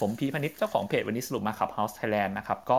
[0.00, 2.78] ผมพีพนิษเจ้าของเพจวันนี้สรุปมาขับ House Thailand นะครับก็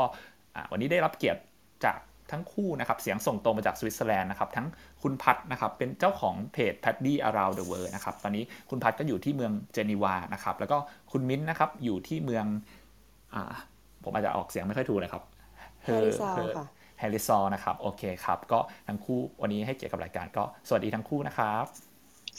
[0.72, 1.42] วันนี้ได้รับเกียรติ
[1.86, 1.98] จาก
[2.32, 4.68] ทั้งคู่นะครับเสียงส่งตรงมาจากสวิตเซอร์แลนด์นะครับทั้ง
[5.02, 10.78] คุณพัทนะครับเป็นเจ้าของเพจ Paddy Around the World นะครับตอนนี้คุณพัทก็อยู่ที่เมืองเจนีวานะครับแล้วก็
[11.12, 12.46] คุณมิ้นนะครับอยู่ที่เมือง
[13.34, 13.54] อ่า
[14.04, 15.24] ผมอาจจะออกเสียงไม่ค่อยถูกเลยครับ
[15.84, 16.68] เฮริซอค่ะ
[17.00, 21.66] แฮริซอนะครับโอเคครับก็ทั้งคู่วันนี้ให้เกียรติกับรายการก็สวัสดีทั้งคู่นะครับ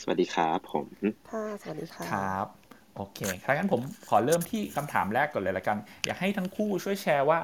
[0.00, 0.86] สวัสดีครับผม
[1.30, 2.59] ค่ะสวัสดีค่ะครับ
[3.01, 7.39] โอเคถ้างั้นผมขอเริ่มที่คำถามแรกก่อนเลยละกัน อยากให้ทั้งคู่ช่วยแชร์ว่า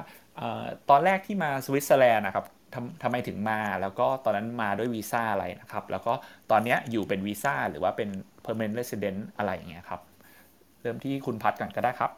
[0.89, 6.13] ตอนแรกที่มาสวิตเซอร์แลนด์นะครับทำทำไมถึงมา แล้วก็ตอนนั้นมาด้วยวีซ่าอะไรนะครับ แล้วก็
[6.51, 8.09] ตอนนี้อยู่เป็นวีซ่าหรือว่าเป็น
[8.45, 10.01] permanent resident อะไรอย่างเงี้ยครับ
[10.81, 12.11] เริ่มที่คุณพัดก่อนก็ได้ครับ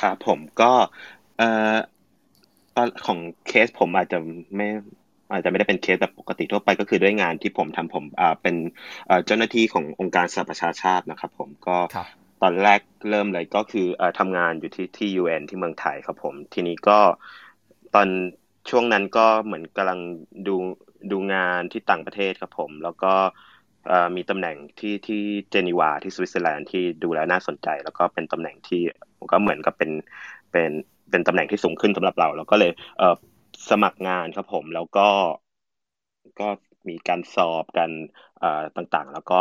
[0.00, 0.72] ครับผมก็
[1.38, 1.76] เอ่อ
[2.76, 4.18] ตอนของเคสผมอาจจะ
[4.56, 4.68] ไม่
[5.32, 8.56] อาจจะไม่ได้เป็นเคสแบบปกติทั่วไปก็คือด้วยงานที่ผมทำผมอ่าเป็น
[9.26, 11.76] เจ้าหน้าที่ขององค์การสหประชาชาตินะครับ ผมก็
[12.42, 16.98] ตอนแรกเริ่มเลยก็คืออทำงานอยู่ที่ที่ยูที่เมืองไทยครับผม ทีนี้ก็
[17.94, 18.08] ตอน
[18.70, 19.98] ช่วงนั้นก็เหมือนกำลัง
[20.46, 20.56] ดู
[21.10, 23.12] ดูงานที่ต่างประเทศครับผม แล้วก็
[24.16, 28.82] มีตำแหน่งที่ที่เจนีวาที่สวิตเซอร์แลนด์ที่ดูแล้วน่าสนใจ แล้วก็เป็นตำแหน่งที่
[29.32, 29.90] ก็เหมือนกับเป็น
[30.52, 30.70] เป็น
[31.10, 33.02] เป็นตำแหน่งที่สูงขึ้นสำหรับเราเราก็เลย
[33.70, 35.08] สมัครงานครับผมแล้วก็
[36.40, 36.48] ก็
[36.88, 37.90] มีการสอบกัน
[38.76, 39.40] ต่างๆ แล้วก็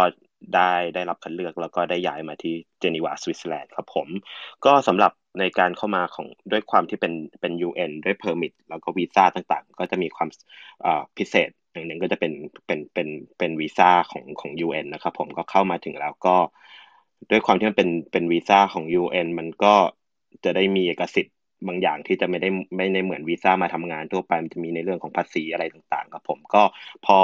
[0.54, 4.08] ได้ได้รับคัดเลือกแล้วก็ได้ย้ายมาที่เจนีวาสวิตเซอร์แลนด์ครับผม
[4.66, 10.30] ก็สำหรับในการเข้ามาของด้วยความที่เป็นเป็น UN ด้วย permit แล้วก็วีซ่าต่างๆ ก็จะมีความ
[11.18, 12.32] พิเศษอย่างหนึ่งก็จะเป็น
[12.66, 13.08] เป็นเป็น
[13.38, 16.36] เป็นวีซ่าของของ UN นะครับผมก็เข้ามาถึงแล้วก็
[17.30, 19.76] ด้วยความที่มันเป็นเป็นวีซ่าของ UN มันก็
[20.44, 21.36] จะได้มีเอกสิทธิ์
[21.68, 26.64] บางอย่างที่จะไม่ได้ไม่ในเหมือนวีซ่ามาทำงานทั่วไปมันจะมีในเรื่องของภาษีอะไรต่างๆ ครับผมก็
[27.06, 27.18] พอ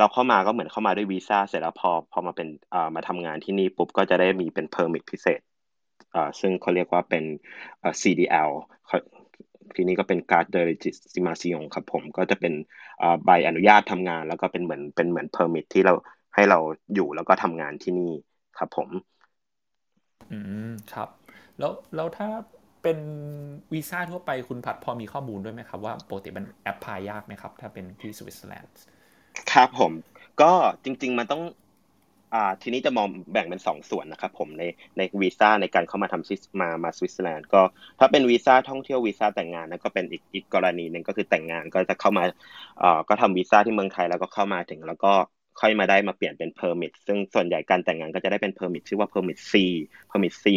[0.00, 5.40] เราเข้ามาก็เหมือนเข้ามาด้วยวีซ่าเสร็จแล้วพอพอมาเป็นเอ่ามาทำงานที่นี่ปุ๊บก็จะได้มีเป็น permit พิเศษ
[6.12, 7.24] เอ่าซึ่งเขาเรียกว่าเป็น
[7.80, 8.50] เอ่า CDL
[9.76, 12.54] ที่นี่ก็เป็น carte de légitimation ครับผมก็จะเป็น
[12.98, 15.94] เอ่าใบอนุญาตทำงาน แล้วก็เป็นเหมือนเป็นเหมือน permit ที่เรา
[16.34, 16.58] ให้เรา
[16.94, 18.12] อยู่แล้วก็ทำงานที่นี่
[18.58, 18.88] ครับผม
[20.30, 20.38] อื
[20.68, 21.08] มครับ
[21.58, 22.28] แล้วแล้วถ้า
[22.82, 22.98] เป็น
[23.72, 28.74] วีซ่าทั่วไปคุณพัดพอมีข้อมูลด้วยไหมครับ ว่าปกติมัน apply ยากไหมครับ ถ้าเป็นที่สวิตเซอร์แลนด์
[29.52, 29.92] ครับผม
[30.40, 30.52] ก็
[30.84, 31.42] จริง ๆ มันต้อง
[32.34, 34.62] อ่าทีนี้จะมองแบ่งเป็นสองส่วนนะครับผมใน
[34.96, 37.62] ในวีซ่าในการเข้ามาทำซิสมามาสวิตเซอร์แลนด์ก็
[37.98, 42.22] ถ้าเป็นวีซ่าท่องเที่ยววีซ่าแต่งงานนั่นก็เป็นอีกอีกกรณีหนึ่งก็คือแต่งงานก็จะเข้ามา
[42.82, 45.12] อ่าก็ทำวีซ่าที่เมืองไทยแล้วก็เข้ามาถึง แล้วก็
[45.60, 50.56] ค่อยมาได้มาเปลี่ยนเป็น permit ซึ่งส่วนใหญ่การแต่งงานก็จะได้เป็น permit ชื่อว่า permit C permit C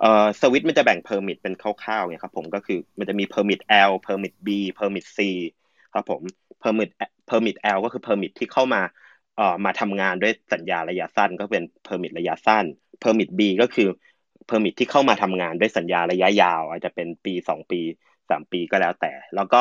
[0.00, 3.60] เอ่อสวิตมันจะแบ่ง permit เป็นคร่าวๆเนี่ยครับผมก็คือมันจะมีเพอร์มิท
[3.90, 5.18] L เพอร์มิท B เพอร์มิท C
[5.94, 6.20] ครับผม
[6.60, 6.88] เพอร์มิท
[7.26, 8.82] เพอร์มิท L ก็คือเพอร์มิทที่เข้ามา
[9.36, 12.64] เอ่อมาทำงานด้วยสัญญาระยะสั้นก็เป็นเพอร์มิทระยะสั้น
[13.00, 13.88] เพอร์มิท B ก็คือ
[14.46, 17.80] เพอร์มิทที่เข้ามาทำงานด้วยสัญญาระยะยาว อาจจะเป็นปีสองปี
[18.30, 19.60] สามปีก็แล้วแต่ แล้วก็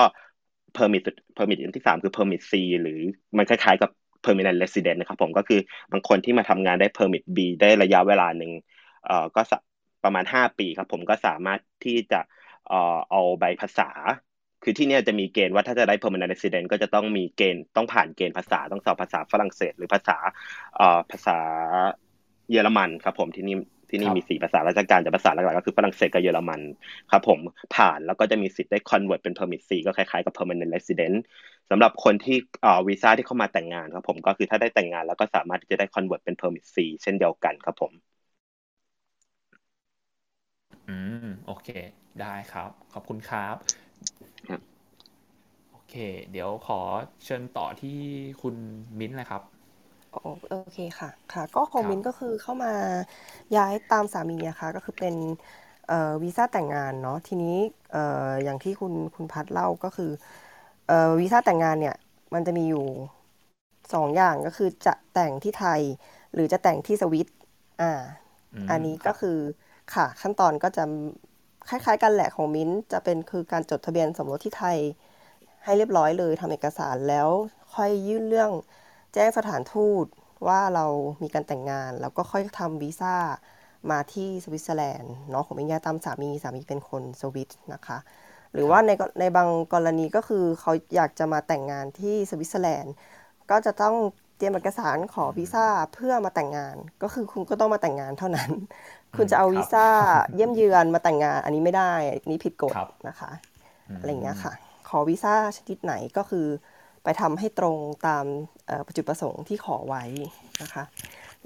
[0.74, 1.02] permit
[1.34, 3.00] permit อันที่สามคือ permit C หรือ
[3.38, 3.90] มันคล้ายๆกับ
[4.26, 5.60] permanent resident นะครับผมก็คือ
[5.92, 8.52] บางคนที่มาทำงานได้ permit B ได้ระยะเวลาหนึ่ง
[9.06, 9.42] เอ่อก็
[10.04, 12.20] ประมาณ 5 ปีครับผมก็สามารถที่จะ
[12.68, 13.90] เอ่อเอาใบภาษา
[14.66, 20.18] คือที่นี่จะมีเกณฑ์ว่าถ้าจะได้ permanent resident ก็จะต้องมีเกณฑ์ต้องผ่านเกณฑ์ภาษาต้องสอบภาษาฝรั่งเศส หรือภาษา
[20.76, 21.38] เอ่อภาษา
[22.52, 23.56] เยอรมันครับผมที่นี่
[23.90, 26.62] ที่นี่มีสี่ภาษาราชการแต่ภาษาหลักๆก็คือฝรั่งเศสกับเยอรมัน
[27.12, 27.40] ครับผม
[27.76, 31.16] ผ่านแล้วก็จะมีสิทธิ์ได้ convert เป็น permit C ก็คล้ายๆกับ permanent resident
[31.70, 37.94] สำหรับคนที่อ่าวีซ่าที่เข้ามาแต่งงานครับผมก็คือถ้าได้แต่งงานแล้วก็สามารถที่จะได้ convert เป็น permit C เช่นเดียวกันครับผม
[40.88, 41.70] อืม โอเค
[42.22, 43.85] ได้ครับ ขอบคุณครับ
[45.72, 45.94] โอเค
[46.32, 46.80] เดี๋ยวขอ
[47.24, 47.98] เชิญต่อที่
[48.42, 48.56] คุณ
[49.00, 49.42] มิ้นเลยครับ
[50.50, 52.74] โอเคค่ะ ค่ะ ก็ของมินก็คือเข้ามา
[53.56, 55.16] ย้ายตามสามีอะค่ะก็คือเป็น
[56.24, 57.58] วีซ่าแต่งงานเนาะทีนี้
[58.44, 60.12] อย่างที่คุณคุณพัดเล่าก็คือ
[61.20, 61.96] วีซ่าแต่งงานเนี่ย
[62.34, 62.86] มันจะมีอยู่
[63.94, 65.82] สองอย่างก็คือจะแต่งที่ไทย
[66.34, 67.28] หรือจะแต่งที่สวิต
[67.82, 68.02] อ่า
[68.70, 69.38] อันนี้ก็คือ
[69.94, 70.84] ค่ะขั้นตอนก็จะ
[71.70, 74.80] คล้ายๆ กันแหละของมิ้นจะเป็นคือการจดทะเบียนสมรสที่ไทย
[75.64, 77.30] ให้เรียบร้อยเลยทำเอกสารแล้ว
[77.76, 78.52] ค่อยยื่นเรื่อง
[79.14, 80.06] แจ้งสถานทูต
[80.48, 80.86] ว่าเรา
[81.24, 83.16] มีการแต่งงาน แล้วก็ค่อยทำวีซ่า
[83.92, 87.98] มาที่สวิตเซอร์แลนด์เนาะของมิญญาตามสามีสามีเป็นคนสวิตนะคะ
[88.54, 92.94] หรือว่าในในบางกรณีก็คือเขาอยากจะมาแต่งงานที่สวิตเซอร์แลนด์
[93.52, 93.96] ก็จะต้อง
[94.38, 98.52] เตรียมเอกสารขอวีซ่าเพื่อมาแต่งงาน ก็คือคุณก็ต้องมาแต่งงานเท่านั้น
[99.16, 99.88] คุณจะเอาวีซ่า
[100.36, 101.94] เยี่ยมเยือนมาแต่งงาน อันนี้ไม่ได้
[102.30, 102.76] นี่ผิดกฎ
[103.08, 103.32] นะคะ
[104.00, 104.54] อะไรอย่างเงี้ยค่ะ
[104.90, 106.48] ขอวีซ่าชนิดไหนก็คือ
[107.04, 107.78] ไปทำให้ตรง
[108.08, 108.26] ตาม
[108.96, 110.04] จุดประสงค์ที่ขอไว้
[110.62, 110.84] นะคะ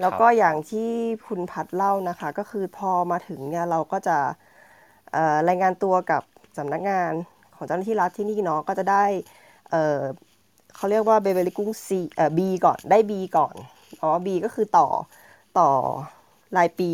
[0.00, 0.90] แล้วก็อย่างที่
[1.26, 4.18] คุณพัดเล่านะคะ ก็คือพอมาถึงเนี่ยเราก็จะ
[5.12, 6.22] เอ่อรายงานตัวกับ
[6.58, 7.12] สำนักงาน
[7.56, 9.04] ของเจ้าหน้าที่รัฐที่นี่เนาะก็จะได้
[10.80, 13.54] เอ่อเขาเรียกว่าเบเบลิกุ้งซีเอ่อบีก่อนได้ B ก่อน
[14.02, 14.88] อ๋อ B ก็คือต่อ
[15.58, 15.70] ต่อ
[16.56, 16.92] รายปี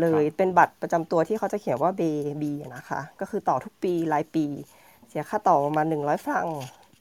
[0.00, 2.02] เลยเป็นบัตรประจำตัวที่เขาจะเขียนว่าเบ
[2.42, 4.46] บีนะคะ ก็คือต่อทุกปีรายปี
[5.08, 6.46] เสียค่าต่อประมาณ100ฟรัง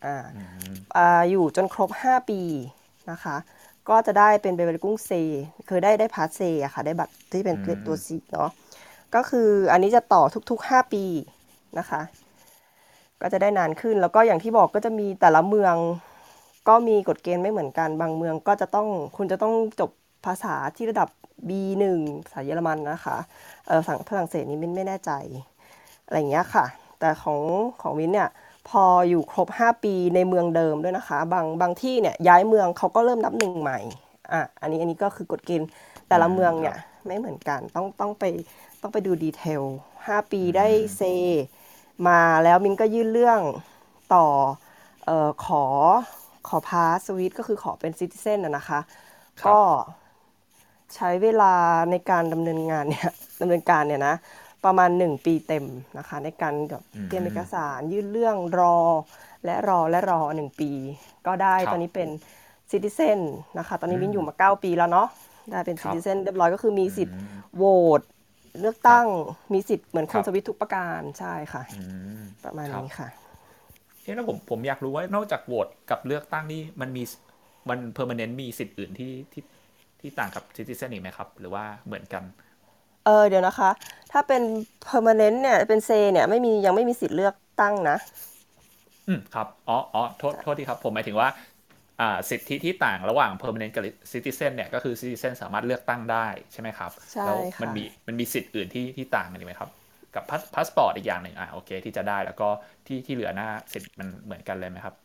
[0.05, 0.41] อ่าอื
[0.71, 2.41] มอ่าอยู่จนครบ5ปี
[3.11, 3.35] นะคะ
[3.89, 5.11] ก็จะได้เป็นเบเบลกุ้งเซ
[5.67, 8.49] คือได้ได้พาสเซอะค่ะ ได้บัตรที่เป็นเกรดตัวซีเนาะ
[9.15, 11.05] ก็คืออันนี้จะต่อทุกๆ5ปี
[11.79, 12.01] นะคะ
[13.21, 15.75] ก็จะได้นานขึ้น แล้วก็อย่างที่บอกก็จะมีแต่ละเมือง
[16.67, 18.87] ก็มีกฎเกณฑ์ไม่เหมือนกัน บางเมืองก็จะต้อง
[19.17, 19.91] คุณจะต้องจบ
[20.25, 21.09] ภาษาที่ระดับ
[21.47, 21.83] B1
[22.25, 23.17] ภาษาเยอรมันนะคะ
[23.67, 25.11] เออฝั่งฝรั่งเศสนี่มินไม่แน่ใจ
[26.05, 26.65] อะไรอย่างเงี้ยค่ะ
[26.99, 27.39] แต่ของ
[27.81, 28.29] ของวินเนี่ย
[28.69, 33.79] พออยู่ครบ 5 ปีในเมืองเดิมด้วยนะคะ บางบางที่เนี่ยย้ายเมืองเขาก็เริ่มนับหนึ่งใหม่
[34.33, 35.69] อะอันนี้อันนี้ก็คือกฎเกณฑ์
[36.09, 36.75] แต่ละเมืองเนี่ย
[37.05, 38.23] ไม่เหมือนกันต้องต้องไป
[38.81, 39.63] ต้องไปดูดีเทล
[39.97, 40.67] 5ปีได้
[40.97, 41.01] เซ
[42.07, 43.39] มาแล้วมินก็ยื่นเรื่อง
[44.13, 44.25] ต่อ
[45.05, 45.63] เอ่อขอ
[46.47, 48.79] ขอพาสวิตก็คือขอเป็นซิติเซนนะคะ
[49.41, 49.59] ครับก็
[50.95, 51.53] ใช้เวลา
[51.91, 53.09] ในการดำเนินงานเนี่ย
[53.41, 54.15] ดำเนินการเนี่ยนะ
[54.65, 55.65] ประมาณ 1 ปีเต็ม
[55.97, 58.77] นะคะ ในการแบบเตรียมเอกสารยื่นเรื่องรอ
[59.45, 60.71] และรอและรอ 1 ปี
[61.27, 62.09] ก็ได้ครับตอนนี้เป็น
[62.69, 63.19] ซิติเซน
[63.57, 65.07] นะคะ ตอนนี้มินอยู่มา 9 ปีแล้วเนาะ
[65.49, 67.63] ได้เป็นครัซิบติเซนเรียบร้อยก็คือมีสิทธิ์อืมโหว
[67.99, 68.01] ต
[68.61, 69.05] เลือกตั้ง
[69.53, 71.79] มีสิทธิ์เหมือนคครันบสวิตทุกประการใช่ค่ะอื
[72.19, 73.07] มประมาณครับนี้ค่ะ
[74.03, 77.03] เอ๊ะแล้วผมผมอยากรู้ว่านอกจากโหวตกับเลือกตั้งนี่มันมี
[77.69, 79.43] มันเพอร์มานนมีสิทธิ์อื่นที่ที่
[80.01, 82.23] ที่ต่างกับซิติเซนอีกไหมครับ หรือว่าเหมือนกัน
[83.03, 83.69] เออเดี๋ยวนะคะ
[84.11, 84.41] ถ้าเป็น
[84.87, 87.93] permanent เนี่ยเป็นเซเนี่ยไม่มียังไม่มีสิทธิ์เลือกตั้งนะ
[89.07, 91.56] อืมครับ อ๋ออ๋อโทษโทษทีครับ ผมหมายถึงว่าอ่า
[92.29, 99.69] สิทธิที่ต่างระหว่าง permanent กับ citizen เนี่ยก็คือ citizen สามารถเลือกตั้งได้ใช่ไหมครับใช่แล้วค่ะมันมีมันมีสิทธิ์อื่นที่ที่ต่างกันอีกไหมครับ
[100.15, 102.47] กับพาสพาสปอร์ตอีกอย่างหนึ่งอ่าโอเค ที่จะได้แล้วก็
[102.87, 104.95] ที่ที่เหลือหน้าสิทธิ์มันเหมือนกันเลยไหมครับ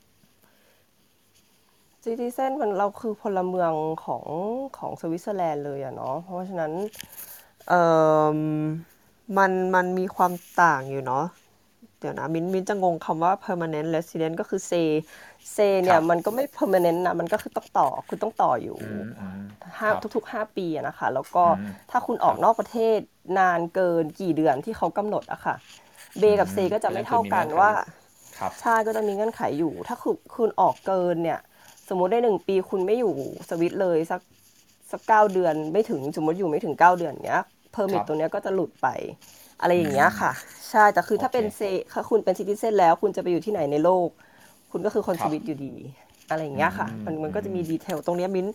[2.04, 3.72] citizen มันเราคือพลเมือง
[4.04, 4.24] ของ
[4.78, 6.72] ของสวิตเซอร์แลนด์เลยอะเนาะเพราะฉะนั้น
[7.68, 7.82] เอ่
[8.36, 8.38] อ
[9.38, 11.24] มันมันมีความต่างอยู่เนาะ
[12.00, 14.72] เดี๋ยวนะ มิ้นมิ้นจะงงคำว่า permanent resident ก็คือ C
[15.52, 19.42] C เนี่คยรับมันก็ไม่ permanent นะมันก็คือต้องต่อคุณต้องต่ออยู่อืมอืม
[19.80, 22.98] ห้าครับทุกๆ 5 ปีอะนะคะ แล้วก็อืมถ้าคุณออกนอกประเทศ
[23.38, 25.54] นานเกินกี่เดือนที่เขากำหนดอะค่ะ
[26.18, 27.70] B กับ C ก็จะไม่เท่ากันว่า
[28.38, 31.40] ครับใช่ก็จะมีเงื่อนไขอยู่ ถ้าคุณคุณออกเกินเนี่ย
[31.88, 33.14] สมมุติได้หนึ่งปีคุณไม่อยู่
[33.48, 34.20] สวิตเลยสัก
[34.92, 37.42] สักเก้าเดือนไม่ถึงสมมติอยู่ไม่ถึงเก้าเดือนเนี้ย
[37.72, 38.88] เพอร์มิคทรับตรงเนี้ยก็จะหลุดไป
[39.60, 40.32] อะไรอย่างเงี้ยค่ะ
[40.70, 41.60] ใช่แต่คือถ้าโอเคเป็น C
[41.92, 44.08] ถ้าคุณเป็น citizen แล้ว คุณจะไปอยู่ที่ไหนในโลก
[44.72, 45.72] คุณก็คือคนสวิตครับอยู่ดี
[46.30, 48.46] อะไรอย่างเงี้ยค่ะ มันมันก็จะมี detail ตรงเนี้ยมิ้น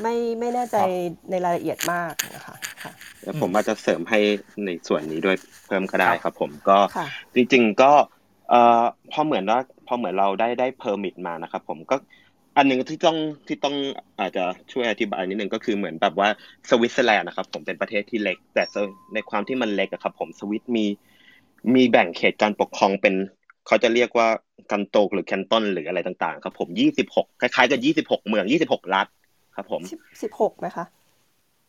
[0.00, 0.90] ไม่ไม่แน่ใจครับ
[1.30, 2.92] ในรายละเอียดมากนะคะค่ะ
[3.22, 4.20] แล้วผมอาจจะเสริมให้
[4.64, 5.36] ในส่วนนี้ด้วย
[5.66, 7.92] เพิ่มก็ได้ครับครับผมก็ค่ะจริง ๆ ก็
[8.50, 8.82] เอ่อ
[9.12, 11.96] พอเหมือนว่าพอเหมือนเราได้ได้ permit มานะครับผมก็
[12.56, 13.76] อันหนึ่งที่ต้องที่ต้อง
[14.20, 16.28] อาจจะช่วยอธิบายนิดนึงก็คือเหมือนแบบว่า
[16.70, 18.64] สวิตเซอร์แลนด์นะครับผมเป็นประเทศที่เล็ก แต่
[19.14, 20.86] ในความที่มันเล็กอะครับผมสวิตมี
[21.74, 23.14] มีแบ่งเขตการปกครองเป็น
[23.66, 24.28] เขาจะเรียกว่า
[24.70, 29.06] กันโตกหรือแคนตอนหรืออะไรต่างๆ ครับผมยี่สิบหกคล้ายๆกับยี่สิบหกเมืองยี่สิบหกรัฐ
[29.56, 30.84] ครับผมสิบสิบหกไหมคะ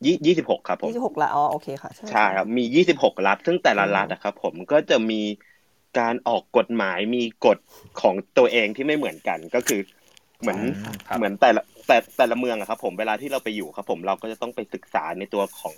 [0.05, 5.21] ยี่ยี่สิบหกครับผมยี่สิบหกละอ๋อโอเคค่ะ ใช่ใช่ครับมี26รัฐ ซึ่งแต่ละรัฐนะครับผมก็จะมี
[5.99, 7.57] การออกกฎหมายมีกฎ
[8.01, 9.79] ของตัวเองที่ไม่เหมือนกันก็คือ
[10.41, 10.73] เหมือนอืม
[11.07, 15.75] ครับเหมือนแต่ละ แต่แต่ละเมืองอะครับผมเวลาที่เราไปอยู่ครับผมเราก็จะต้องไปศึกษาในตัวของ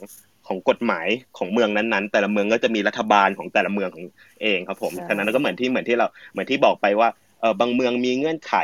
[0.48, 4.06] ของกฎหมายของเมืองนั้นๆ แต่ละเมืองก็จะมีรัฐบาลของแต่ละเมืองของ
[4.42, 7.10] เองครับผมใช่ฉะนั้นก็เหมือนที่เหมือนที่เราเหมือนที่บอกไปว่า
[7.42, 8.56] เออบางเมืองมีเงื่อนไข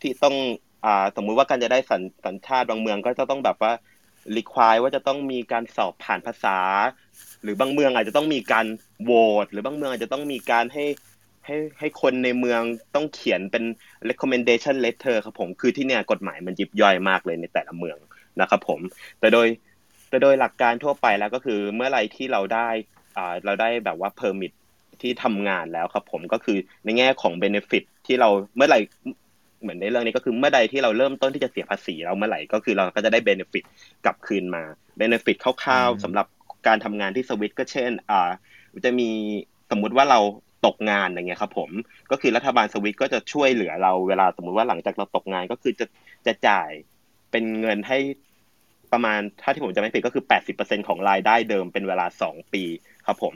[0.00, 0.36] ที่ต้อง
[0.84, 3.72] อ่าสมมุติว่าการจะได้สัญสัญชาติบางเมืองก็จะต้องแบบว่า
[4.36, 6.58] require ว่าจะต้องมีการสอบผ่านภาษา
[7.42, 8.66] หรือบางเมืองอาจจะต้องมีการ
[9.04, 9.12] โหว
[9.44, 10.84] ตหรือบางเมืองอาจจะต้องมีการให้
[11.46, 12.62] ให้ให้คนในเมือง
[12.94, 13.64] ต้องเขียนเป็น
[14.08, 17.98] recommendation letter ครับผมคือที่เนี่ยกฎหมายมันยิบย่อยมากเลยในแต่ละเมือง
[18.40, 18.80] นะครับผม
[19.20, 19.48] แต่โดย
[20.08, 22.68] แต่โดยหลักการทั่วไปแล้วก็คือเมื่อไหรที่เราได้
[23.16, 24.52] อ่าเราได้แบบว่า permit
[25.00, 28.80] ที่ทำงานแล้วครับผมก็คือในแง่ของ benefit ที่เราเมื่อไหร่
[29.62, 33.64] เหมือนในเรื่องนี้ก็คือเมื่อใดที่เราเริ่มต้นที่จะเสียภาษีเราเมื่อไหร่ก็คือเราก็จะได้ benefit
[34.04, 34.62] กลับคืนมา
[35.00, 36.26] benefit คร่าวอืมๆสำหรับ
[36.66, 38.30] การทำงานที่สวิตก็เช่นอ่า
[38.84, 39.08] จะมี
[39.70, 40.20] สมมุติว่าเรา
[40.66, 41.70] ตกงานอย่างเงี้ยครับผม
[42.10, 45.86] ก็คือรัฐบาลสวิตก็จะช่วยเหลือเราเวลาสมมุติว่าหลังจากเราตกงานก็คือจะ
[46.26, 46.70] จะจ่าย
[47.30, 47.98] เป็นเงินให้
[48.92, 50.24] ประมาณถ้าที่ผมจำไม่ผิดก็คือ
[50.56, 52.64] 80%ของรายได้เดิมเป็นเวลา 2 ปี
[53.06, 53.34] ครับผม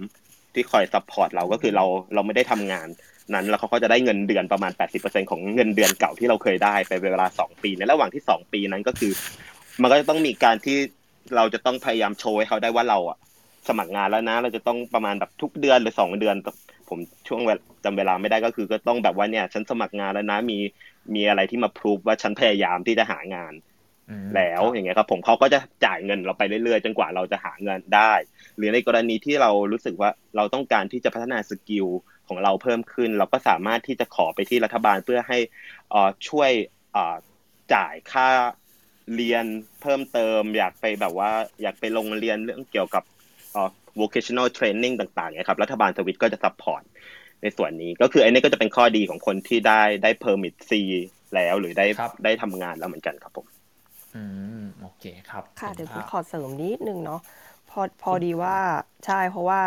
[0.55, 2.89] ที่คอย support เราก็คือเราเราไม่ได้ทำงาน
[3.35, 9.13] นั้นแล้วเขาก็จะได้เงินเดือนประมาณ 80%ของเงินเดือนเก่าที่เราเคยได้ไปเวลา 2 ปี ในระหว่างที่ 2 ปีนั้นก็คือ
[9.83, 10.77] มันก็จะต้องมีการที่
[11.37, 13.19] เราจะต้องพยายามโชว์ให้เขาได้ว่าเราอะ
[13.69, 16.37] สมัครงานแล้วนะ เราจะต้องประมาณแบบทุกเดือนหรือสองเดือน
[16.89, 17.41] ผมช่วง
[17.85, 20.59] จำเวลาไม่ได้ก็คือก็ต้องแบบว่าเนี่ย ฉันสมัครงานแล้วนะมี
[21.15, 23.53] มีอะไรที่มาพิสูจน์ว่าฉันพยายามที่จะหางาน
[24.37, 28.13] แล้วอย่างเงี้ยครับผมเขาก็จะจ่ายเงินเราไปเรื่อยๆจนกว่าเราจะหาเงินได้
[28.57, 31.87] หรือในกรณีที่เรารู้สึกว่าเราต้องการที่จะพัฒนา skill
[32.29, 35.39] ของเราเพิ่มขึ้น เราก็สามารถที่จะขอไปที่รัฐบาลเพื่อให้
[36.29, 36.51] ช่วย
[37.75, 38.29] จ่ายค่า
[39.15, 39.45] เรียน
[39.83, 41.31] เพิ่มเติม อยากไปแบบว่า
[41.63, 43.03] อยากไปลงเรียนเรื่องเกี่ยวกับ
[44.03, 46.83] vocational training ต่างๆนะครับ รัฐบาลสวิตก็จะ support
[47.43, 50.73] ในส่วนนี้ก็คืออันนี้ก็จะเป็นข้อดีของคนที่ได้ได้ permit C
[51.35, 51.87] แล้วหรือได้
[52.25, 53.47] ได้ทำงานแล้วเหมือนกันครับผม
[54.15, 54.23] อื
[54.63, 57.21] ม โอเคครับ ค่ะเดี๋ยวพี่ขอเสริมนิดนึงเนาะ
[57.71, 58.57] พอพอดีว่า
[59.07, 59.61] ใช่เพราะว่า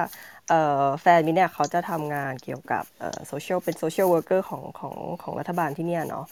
[0.50, 6.26] เอ่อแฟนมิ้นเนี่ยเขาจะทำงานเกี่ยวกับเอ่อโซเชียลเป็น social worker ของของของรัฐบาลที่เนี่ยเนาะ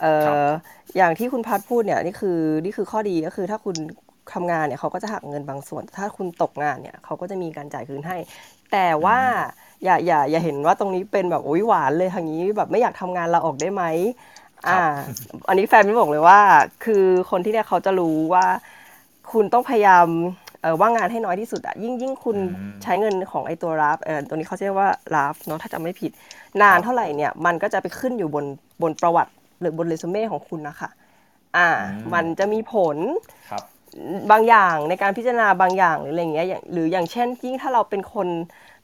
[0.00, 0.12] เอ่
[0.44, 0.46] อ
[0.96, 3.76] อย่างที่คุณพัดพูดเนี่ยนี่คือนี่คือข้อดีก็คือถ้าคุณ
[4.34, 8.16] ทำงานเนี่ยเขาก็จะหักเงินบางส่วน ถ้าคุณตกงานเนี่ยเขาก็จะมีการจ่ายคืนให้
[8.72, 9.18] แต่ว่า
[9.84, 13.82] อย่าอย่าอย่าเห็นว่าตรงนี้เป็นแบบโอ้ยหวานเลยทางนี้แบบไม่อยากทำงานเราออกได้ไหม
[14.66, 14.80] อ่า
[15.48, 16.40] อันนี้แฟนไม่บอกเลยว่า
[16.84, 18.46] คือคนที่เนี่ยเขาจะรู้ว่า
[19.32, 20.06] คุณต้องพยายาม
[20.62, 22.36] เออว่างงานให้น้อยที่สุดอะยิ่งยิ่งคุณ
[22.82, 26.10] ใช้เงินของไอตัวรับเออตัวนี้เขาเรียกว่ารับเนาะถ้าจำไม่ผิด
[26.62, 28.44] นานเท่าไหร่เนี่ยมันก็จะไปขึ้นอยู่บน
[28.82, 30.90] บนประวัติหรือบนเรซูเม่ของคุณนะคะ
[31.56, 31.68] อ่า
[32.14, 32.96] มันจะมีผล
[33.50, 33.60] ครั
[33.96, 33.96] บ
[34.30, 38.28] บางอย่างในการพิจารณาบางอย่างหรืออะไรเงี้ยหรืออย่างเช่นยิ่งถ้าเราเป็นคน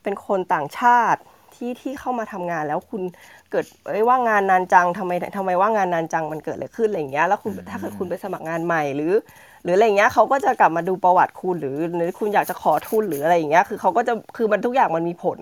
[0.02, 1.20] เป็นคนต่างชาติ
[1.54, 3.02] ที่ที่เข้ามาทำงานแล้วคุณ
[3.50, 9.12] เกิดเอ้ยว่างงานนานจังทำไมทำไมว่างงานนานจังมันเกิดอะไรขึ้นอะไรเงี้ยแล้วคุณถ้าเกิดคุณไปสมัครงานใหม่หรือ
[9.62, 15.38] หรืออะไรเงี้ยเขาก็จะกลับมาดูประวัติคุณหรือหรือคุณอยากจะขอทุนหรืออะไรอย่างเงี้ยคือเขาก็จะคือมันทุกอย่างมันมีผล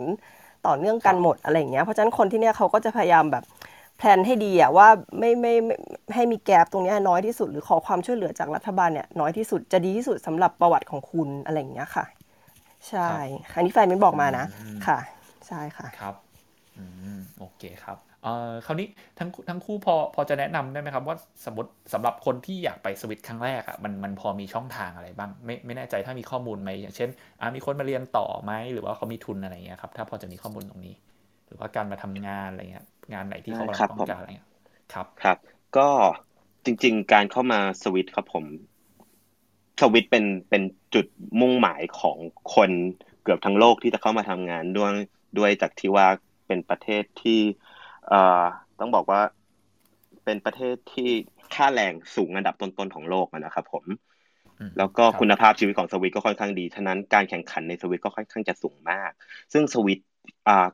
[0.66, 3.73] ต่อเนื่องกันหมดอะไรเงี้ยเพราะฉะนั้นคนที่เนี้ยเขาก็จะพยายามแบบแพ
[4.06, 5.76] ลนให้ดีอะว่าไม่ไม่ไม่
[6.14, 12.04] ให้มีแกลบตรงนี้น้อยที่สุด หรือขอความช่วยเหลือจากรัฐบาลเนี่ยน้อยที่สุดจะดีที่สุดสำหรับประวัติของคุณอะไรอย่างเงี้ยค่ะ
[12.88, 13.10] ใช่
[13.54, 14.46] อันนี้แฟนไม่บอกมานะ
[14.86, 14.98] ค่ะ
[15.48, 16.14] ใช่ค่ะครับ
[16.78, 16.84] อื
[17.16, 27.08] มโอเคครับเอ่อคราวนี้ทั้งทั้งคู่พอพอจะแนะนำได้ไหมครับว่าสมมติสำหรับคนที่อยากไปสวิตครั้งแรกอะ่ะมันมันพอมีช่องทางอะไรบ้าง ไม่ไม่แน่ใจถ้ามีข้อมูลไหมอย่างเช่น
[27.40, 30.94] อ่ามีคนมาเรียนต่อไหมหรือว่าเขามีทุนอะไรเงี้ยครับถ้าพอจะมีข้อมูลตรงนี้
[31.46, 34.48] หรือว่าการมาทำงานอะไรเงี้ย งานไหนที่เขาต้องการอะไรเงี้ย
[34.92, 35.38] ครับครับ
[35.76, 35.88] ก็
[36.64, 38.44] จริง ๆ การเข้ามาสวิตครับผม
[39.80, 40.62] สวิตเป็นเป็น
[40.94, 41.06] จุด
[41.40, 42.16] มุ่งหมายของ
[42.54, 42.70] คน
[43.22, 44.92] เกือบทั้งโลกที่จะเข้ามาทำงานด้วย
[45.38, 46.06] ด้วยจากที่ว่า
[46.46, 47.40] เป็นประเทศที่
[48.08, 48.42] เอ่อ
[48.80, 49.20] ต้องบอกว่า
[50.24, 51.10] เป็นประเทศที่
[51.54, 53.84] ค่าแรงสูงอันดับต้นๆของโลกนะครับผม
[54.78, 59.10] แล้วก็คุณภาพชีวิตของสวิตก็ค่อนข้างดี ฉะนั้นการแข่งขันในสวิตก็ค่อนข้างจะสูงมาก
[59.52, 59.98] ซึ่งสวิต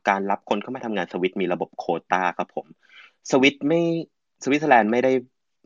[0.08, 2.66] การรับคนเข้ามาทำงานสวิตมีระบบโควตาครับผม
[3.30, 3.80] สวิตไม่
[4.44, 5.12] สวิตเซอร์แลนด์ไม่ได้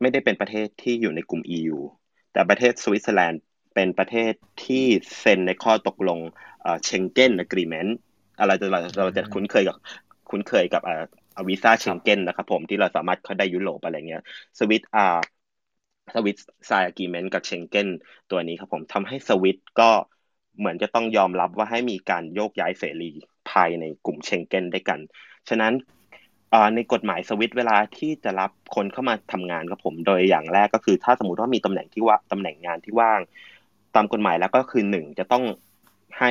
[0.01, 1.79] ไม่ได้เป็นประเทศที่อยู่ในกลุ่ม EU
[2.33, 3.41] แต่ประเทศสวิตเซอร์แลนด์
[3.75, 4.33] เป็นประเทศ
[4.65, 4.85] ที่
[5.19, 6.21] เซ็นในข้อตกลง
[6.85, 7.97] เชงเก้น agreement
[8.39, 9.77] อะไรจะเราเราจะคุ้นเคยกับ
[10.31, 10.95] คุ้นเคยกับอ่า
[11.49, 14.23] วีซ่าเชงเก้นนะครับผมที่เราสามารถเข้าได้ยุโรปอะไรเงี้ย
[14.59, 15.19] สวิตอ่า
[16.15, 17.89] สวิต sign agreement กับเชงเก้น
[18.31, 19.91] ตัวนี้ครับผมทำให้สวิตก็
[20.59, 23.13] เหมือนจะต้องยอมรับว่าให้มีการโยกย้ายเสรี
[23.51, 25.01] ภายในกลุ่มเชงเก้นได้กัน
[25.49, 25.73] ฉะนั้น
[26.75, 33.21] ในกฎหมายสวิตเวลาที่จะรับคนเข้ามาทำงานครับผม โดยอย่างแรกก็คือถ้าสมมติว่ามีตำแหน่งที่ว่าตำแหน่งงานที่ว่าง
[33.95, 35.45] ตามกฎหมายแล้วก็คือหนึ่งจะต้อง
[36.19, 36.31] ให้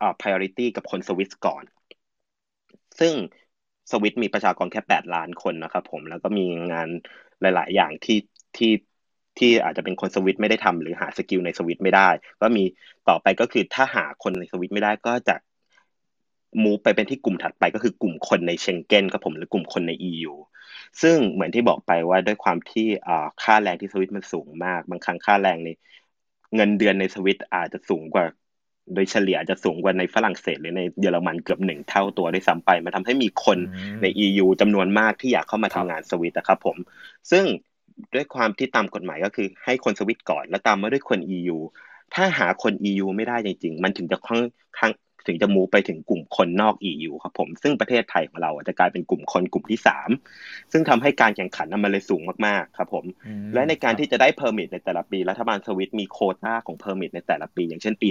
[0.00, 1.64] อ่า priority กับคนสวิตก่อน
[3.00, 3.14] ซึ่ง
[3.90, 6.88] สวิตมีประชากรแค่แปดล้านคนนะครับผมแล้วก็มีงาน
[7.40, 8.18] หลาย ๆ อย่างที่
[8.56, 8.72] ที่
[9.38, 12.08] ที่อาจจะเป็นคนสวิตไม่ได้ทำหรือหา skill ในสวิตไม่ได้
[12.40, 12.64] ก็มี
[13.08, 15.34] ต่อไปก็คือถ้าหาคนในสวิตไม่ได้ก็จะ
[16.64, 20.32] move ไปเป็นที่กลุ่มถัดไปก็คือกลุ่มคนในเชงเก้นครับผมหรือกลุ่มคนใน EU
[21.02, 22.86] ซึ่งเหมือนที่บอกไปว่าด้วยความที่
[23.42, 25.68] ค่าแรงที่สวิตมันสูงมาก บางครั้งค่าแรงใน
[26.54, 28.24] เงินเดือนในสวิตอาจจะสูงกว่า
[28.94, 33.58] โดยเฉลี่ยจะสูงกว่าในฝรั่งเศสหรือในเยอรมันเกือบหนึ่งเท่าตัวด้วยซ้ำไปมันทำให้มีคน
[34.02, 36.76] ใน EU จำนวนมากที่อยากเข้ามาทำงานสวิตนะครับผม
[37.30, 37.44] ซึ่ง
[38.14, 41.58] ด้วยความที่ตามกฎหมายก็คือให้คนสวิตก่อน แล้วตามมาด้วยคน EU
[42.14, 44.40] ถ้าหาคน EU ไม่ได้จริงๆ มันถึงจะค่อน
[44.78, 44.92] ข้าง
[45.26, 50.10] ถึงจะ move ไปถึงกลุ่มคนนอก EU ครับผมซึ่งประเทศไทยของเราจะกลายเป็นกลุ่มคนกลุ่มที่สาม
[50.72, 53.04] ซึ่งทำให้การแข่งขันมันเลยสูงมากๆครับผม
[53.54, 58.08] และในการที่จะได้ permit ในแต่ละปี รัฐบาลสวิตมีโควต้าของ permit ในแต่ละปี อย่างเช่นปี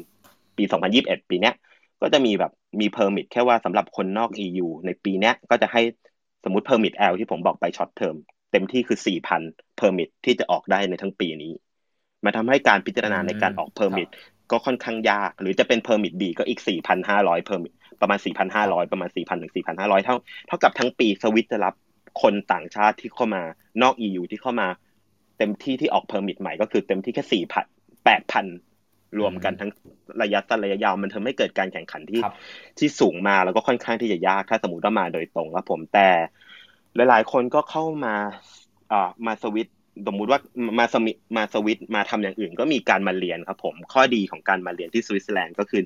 [0.00, 0.64] 2000 ปี
[0.96, 1.54] 2021 ปีเนี้ย
[2.00, 5.82] ก็จะมีแบบมี permit แค่ว่าสำหรับคนนอก EU ในปีเนี้ยก็จะให้
[6.44, 8.16] สมมติ permit L ที่ผมบอกไป short term
[8.52, 8.98] เต็มที่คือ
[9.38, 11.52] 4,000 permit ที่จะออกได้ในทั้งปีนี้
[12.24, 14.08] มาทำให้การพิจารณาในการออก permit
[14.50, 16.60] ก็ค่อนข้างยาก หรือจะเป็น permit B ก็อีก
[17.02, 18.18] 4,500 permit ประมาณ
[18.54, 21.74] 4,500 ประมาณ 4,000ถึง4,500 เท่าเท่ากับทั้งปีสวิตจะรับ
[22.22, 23.42] คนต่างชาติที่เข้ามา
[23.82, 24.68] นอก EU ที่เข้ามา
[25.38, 29.70] เต็มที่ที่ออก permit ใหม่ก็คือเต็มที่แค่4,000 8,000รวมกันทั้ง
[30.22, 32.34] ระยะสั้นระยะยาวมันทำให้เกิดการแข่งขันที่ครับ
[32.78, 36.08] ที่สูงมาแล้วก็ค่อนข้างที่จะยากถ้าสมมติว่ามาโดยตรงครับผมแต่
[37.08, 38.14] หลายๆ คนก็เข้ามา
[38.92, 39.73] อ่ามาสวิตช์
[40.06, 40.40] สมมุติว่า
[40.78, 45.82] มาสมิมาสวิตช์มาทำอย่างอื่น ก็มีการมาเรียนครับผมข้อดีของการมาเรียนที่สวิตเซอร์แลนด์ก็คือ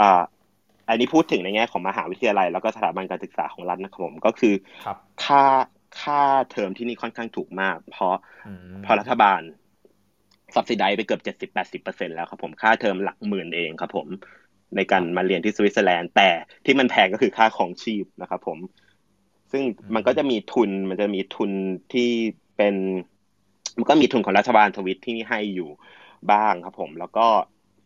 [0.00, 0.22] อ่า
[0.88, 5.44] อันนี้พูดถึงในแง่ของมหาวิทยาลัย แล้วก็สถาบันการศึกษาของรัฐนะครับผมก็คือครับค่า
[6.00, 9.40] ค่าเทอมที่นี่ค่อนข้างถูกมาก เพราะอืมเพราะรัฐบาล
[10.54, 14.06] s ั b ซิไดไปเกือบเจ็ดสิบแปดสิบเปอร์เซ็นต์แล้วครับผมค่าเทอมหลักหมื่นเองครับผม
[14.76, 16.30] ในการมาเรียนที่สวิตเซอร์แลนด์ แต่
[16.64, 18.58] ที่มันแพงก็คือค่าครองชีพนะครับผม
[19.52, 19.62] ซึ่ง
[19.94, 21.50] มันก็จะมีทุนมันจะมีทุน
[21.92, 22.10] ที่
[22.56, 22.74] เป็น
[23.76, 25.70] มันก็มีทุนของรัฐบาลสวิตที่นี่ให้อยู่
[26.32, 27.26] บ้างครับผม แล้วก็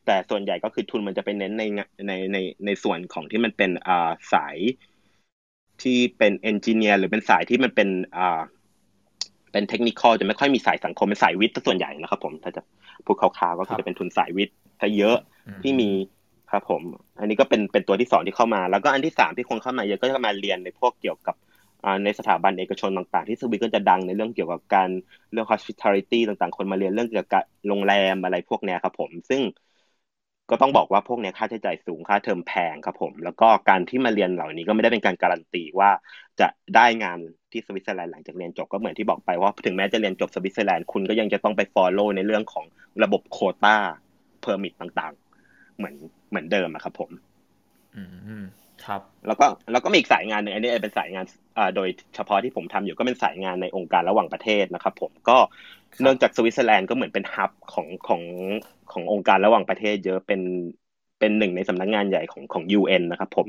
[0.06, 1.64] แต่ส่วนใหญ่ก็คือทุนมันจะเป็นเน้นใน
[2.08, 4.56] ในในในส่วนของที่มันเป็นอ่าสาย
[5.82, 8.40] ที่เป็น engineer หรือเป็นสายที่มันเป็นอ่า
[9.52, 12.62] เป็นเทคนิคอลจะไม่ค่อยมีสายสังคมเป็นสายวิทย์ซะส่วนใหญ่นะครับ ผมถ้าจะ
[13.04, 15.16] พูดคร่าวๆก็คือจะเป็นทุนสายวิทย์ถ้าเยอะ
[15.62, 15.90] ที่มี
[16.52, 16.82] ครับผม
[17.18, 21.49] อันนี้ก็เป็นเป็นตัวที่สองที่เข้ามา แล้วก็อันที่สามที่คนเข้ามาเยอะก็จะมาเรียนในพวกเกี่ยวกับอ่า
[22.04, 24.88] ในสถาบันเอกชนต่างๆ ที่สวีก็จะดังในเรื่องเกี่ยวกับการ
[25.32, 29.42] เรื่อง hospitality ต่างๆ คนมาเรียนเรื่องเกี่ยวกับโรงแรมอะไรพวกเนี้ยครับผม ซึ่ง
[30.50, 35.90] ก็ต้องบอกว่าพวกเนี้ยค่าใช้จ่ายสูงค่าเทอมแพงครับผม แล้วก็การที่มาเรียนเหล่านี้ก็ไม่ได้เป็นการการันตีว่า
[36.40, 37.18] จะได้งาน
[37.52, 42.64] ที่สวิตเซอร์แลนด์หลังจากเรียนจบก็เหมือนที่บอกไปว่าถึงแม้จะเรียนจบสวิตเซอร์แลนด์คุณก็ยังจะต้องไป follow ในเรื่องของ
[43.02, 43.76] ระบบโควต้า
[44.40, 45.94] permit ต่างๆ เหมือน
[46.30, 47.10] เหมือนเดิมอะครับผม
[47.96, 48.02] อื
[48.42, 48.44] ม
[48.86, 51.24] ครับแล้วก็แล้วก็มีอีกสายงานหนึ่งอันนี้เป็นสายงาน
[51.58, 55.38] อ่าโดยเฉพาะที่ผมทำอยู่ก็เป็นสายงานในองค์การระหว่างประเทศนะครับ ผมก็
[56.02, 58.22] เนื่องจากสวิตเซอร์แลนด์ก็เหมือนเป็น hub ของของ
[58.92, 60.40] ขององค์การระหว่างประเทศ เยอะเป็น
[61.18, 63.46] เป็นหนึ่งในสำนักงานใหญ่ของของ UN นะครับผม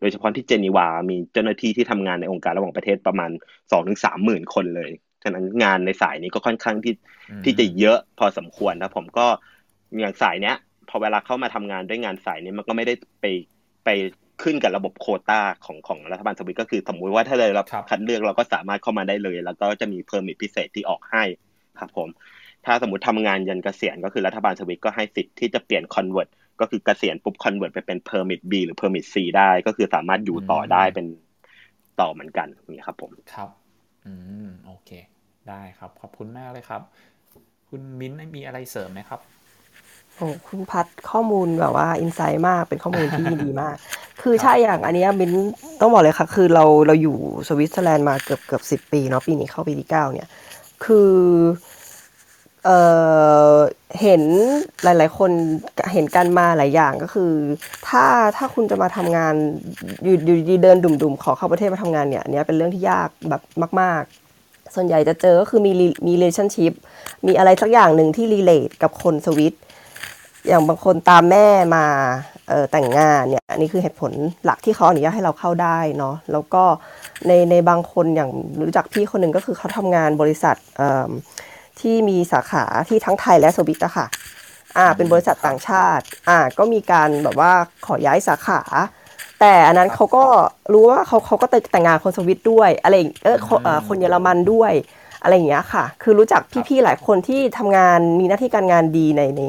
[0.00, 3.30] โดยเฉพาะที่เจนีวา มีเจ้าหน้าที่ที่ทำงานในองค์การระหว่างประเทศประมาณ
[3.72, 4.90] สองถึงสามหมื่นคนเลย
[5.22, 6.94] ฉะนั้นงานในสายนี้ก็ค่อนข้างที่
[7.30, 9.26] อืมที่จะเยอะพอสมควรนะผมก็
[10.00, 10.56] อย่างสายเนี้ย
[10.88, 13.26] พอเวลาเข้ามาทำงานด้วยงานสายนี้มันก็ไม่ได้ไป
[13.84, 13.88] ไป
[14.42, 21.24] ขึ้นกับระบบโควต้าของของรัฐบาลสวิตก็คือสมมุติว่าถ้าเรารับครับคัดเลือกเราก็สามารถเข้ามาได้เลย แล้วก็จะมี permit พิเศษที่ออกให้
[21.80, 22.08] ครับผม
[22.66, 26.28] ถ้าสมมติทำงานยันเกษียณก็คือรัฐบาลสวิตก็ให้สิทธิ์ที่จะเปลี่ยน convert
[26.60, 31.06] ก็คือเกษียณปุ๊บคอนเวิร์ตไปเป็นเพอร์มิท B หรือเพอร์มิท C ได้ก็คือสามารถอยู่ต่อได้เป็น
[32.00, 33.48] ต่อเหมือนกันนี่ครับผมครับ
[34.06, 34.12] อื
[34.46, 34.90] มโอเค
[35.48, 36.82] ได้ครับ ขอบคุณมากเลยครับ
[37.68, 39.20] คุณมิ้นท์มีอะไรเสริมไหมครับ
[40.20, 43.76] โอ้คุณพัดข้อมูลแบบว่า insight มากเป็นข้อมูลที่ดีมาก
[44.22, 45.32] คือใช่อย่างอันเนี้ยมิน
[45.80, 47.16] ต้องบอกเลยค่ะ คือเราเราอยู่
[47.48, 50.28] สวิตเซอร์แลนด์มาเกือบเกือบสิบปีเนาะปีนี้เข้าปีที่เก้าเนี่ย
[50.84, 51.12] คือ
[52.64, 52.78] เอ่
[53.52, 53.54] อ
[54.00, 54.22] เห็น
[54.82, 55.30] หลาย ๆ คน
[55.92, 57.32] เห็นกันมาหลายอย่างก็คือ
[57.88, 58.04] ถ้า
[58.36, 59.34] ถ้าคุณจะมาทำงาน
[60.04, 63.42] อยู่อยู่ดีๆเดินดุ่มๆ ขอเข้าประเทศมาทำงานเนี่ยอันเนี้ยเป็นเรื่องที่ยากแบบ
[63.80, 64.02] มาก
[64.38, 66.72] ๆส่วนใหญ่จะเจอก็คือมี re- มี relationship
[67.26, 69.54] มีอะไรสักอย่างหนึ่งที่ relate กับคนสวิต
[70.48, 71.84] อย่างบางคนตามแม่มา
[72.48, 74.12] เอ่อแต่งงานเนี่ยอันนี้คือเหตุผล
[74.44, 76.64] หลักที่เขาอนุญาตให้เราเข้าได้เนาะแล้วก็
[77.26, 81.10] ในในบางคนอย่างรู้จักพี่คนหนึ่งก็คือเขาทำงานบริษัทเอิ่ม
[81.80, 84.06] ที่มีสาขาที่ทั้งไทยและสวิตอะค่ะ
[84.76, 87.52] อ่าเป็นบริษัทต่างชาติอ่าก็มีการแบบว่า
[87.86, 88.60] ขอย้ายสาขา
[89.40, 90.24] แต่อันนั้นเขาก็
[90.72, 94.72] รู้ว่าเขาเขาก็แต่งงานคนสวิตด้วย อะไรอย่างเออคนเอ่อคนเยอรมันด้วย
[95.22, 99.42] อะไรอย่างเงี้ยค่ะ คือรู้จักพี่ๆหลายคนที่ทำงานมีหน้าที่การงานดีในใน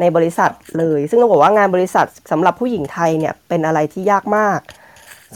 [0.00, 4.60] ในบริษัทเลย ซึ่งต้องบอกว่างานบริษัทสำหรับผู้หญิงไทยเนี่ยเป็นอะไรที่ยากมาก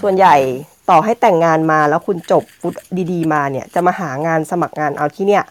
[0.01, 0.37] ส่วนใหญ่
[0.91, 2.75] ต่อให้แต่งงานมาแล้วคุณจบวุฒิ
[3.13, 5.45] ดี ๆ มาเนี่ยจะมาหางานสมัครงานเอาที่เนี่ย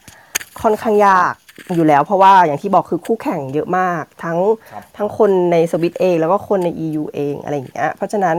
[0.61, 1.33] ค่อนข้างยาก
[1.73, 4.37] อยู่แล้ว เพราะว่าอย่างที่บอกคือคู่แข่งเยอะมาก ทั้ง
[4.71, 8.37] ครับทั้งคนในสวิตเอง แล้วก็คนใน EU เองอะไรอย่างเงี้ยเพราะฉะนั้น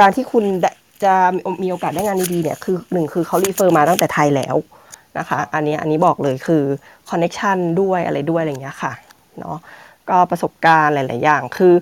[0.00, 0.70] การที่คุณได้
[1.04, 1.14] จะ
[1.62, 4.56] มีโอกาสได้งานดีๆเนี่ยคือหนึ่งคือเขา refer มาตั้งแต่ไทยแล้ว
[5.18, 6.62] นะคะ อันนี้อันนี้บอกเลยคือ
[7.10, 8.92] connection ด้วยอะไรด้วยอะไรอย่างเงี้ยค่ะ
[9.38, 9.56] เนาะ
[10.10, 11.74] ก็ประสบการณ์หลาย ๆ อย่าง คือ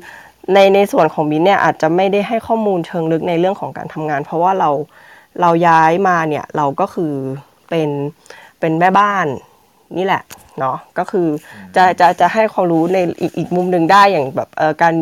[0.55, 4.71] ในในส่วนของมินเนี่ยอาจจะไม่ได้ให้ข้อมูลเชิงลึกในเรื่องของการทำงาน เพราะว่าเรา
[5.41, 7.13] เราย้ายมาเนี่ยเราก็คือ
[7.69, 7.89] เป็น
[8.61, 9.27] เป็นแม่บ้าน
[9.99, 10.23] นี่แหละ
[10.59, 11.29] เนาะก็คือ
[11.77, 14.95] จะจะจะให้ความรู้ในอีกอีกมุมหนึ่งได้อย่างแบบเอ่อการ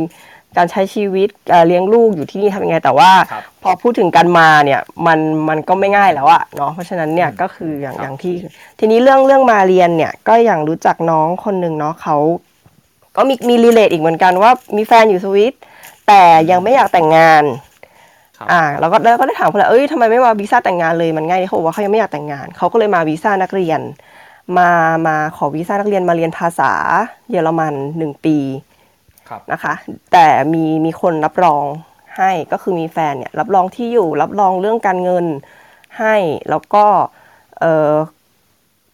[0.57, 8.35] การใช้ชีวิตเอ่อเลี้ยงลูกอยู่ที่นี่ทำยังไง แต่ว่าครับพอพูดถึงการมาเนี่ยมันมันก็ไม่ง่ายแล้วอะเนาะเพราะฉะนั้นเนี่ยก็คืออย่างครับอย่างที่
[8.79, 12.17] ทีนี้เรื่องเรื่องมาเรียนเนี่ยก็อย่างรู้จักน้องคนหนึ่งเนาะเขา
[13.17, 15.55] ก็มีมีรีเลทอีกเหมือนกันว่ามีแฟนอยู่สวิต
[16.07, 17.45] แต่ยังไม่อยากแต่งงาน
[18.37, 23.81] ครับอ่าแล้วก็แล้วก็ได้ถามเขาแหละเอ้ยทำไมไม่มาวีซ่าแต่งงานเลยมันง่ายดีเขาบอกว่าเขายังไม่อยากแต่งงาน เขาก็เลยมาวีซ่านักเรียน
[24.59, 24.71] มา
[25.07, 26.73] มาขอวีซ่านักเรียนมาเรียนภาษา
[27.31, 28.37] เยอรมันหนึ่งปี
[29.29, 29.75] ครับนะคะ
[30.13, 31.65] แต่มีมีคนรับรอง
[32.17, 35.27] ให้ก็คือมีแฟนเนี่ยรับรองที่อยู่รับรองเรื่องการเงิน
[35.99, 36.17] ให้
[36.51, 36.85] แล้วก็
[37.61, 37.93] เออ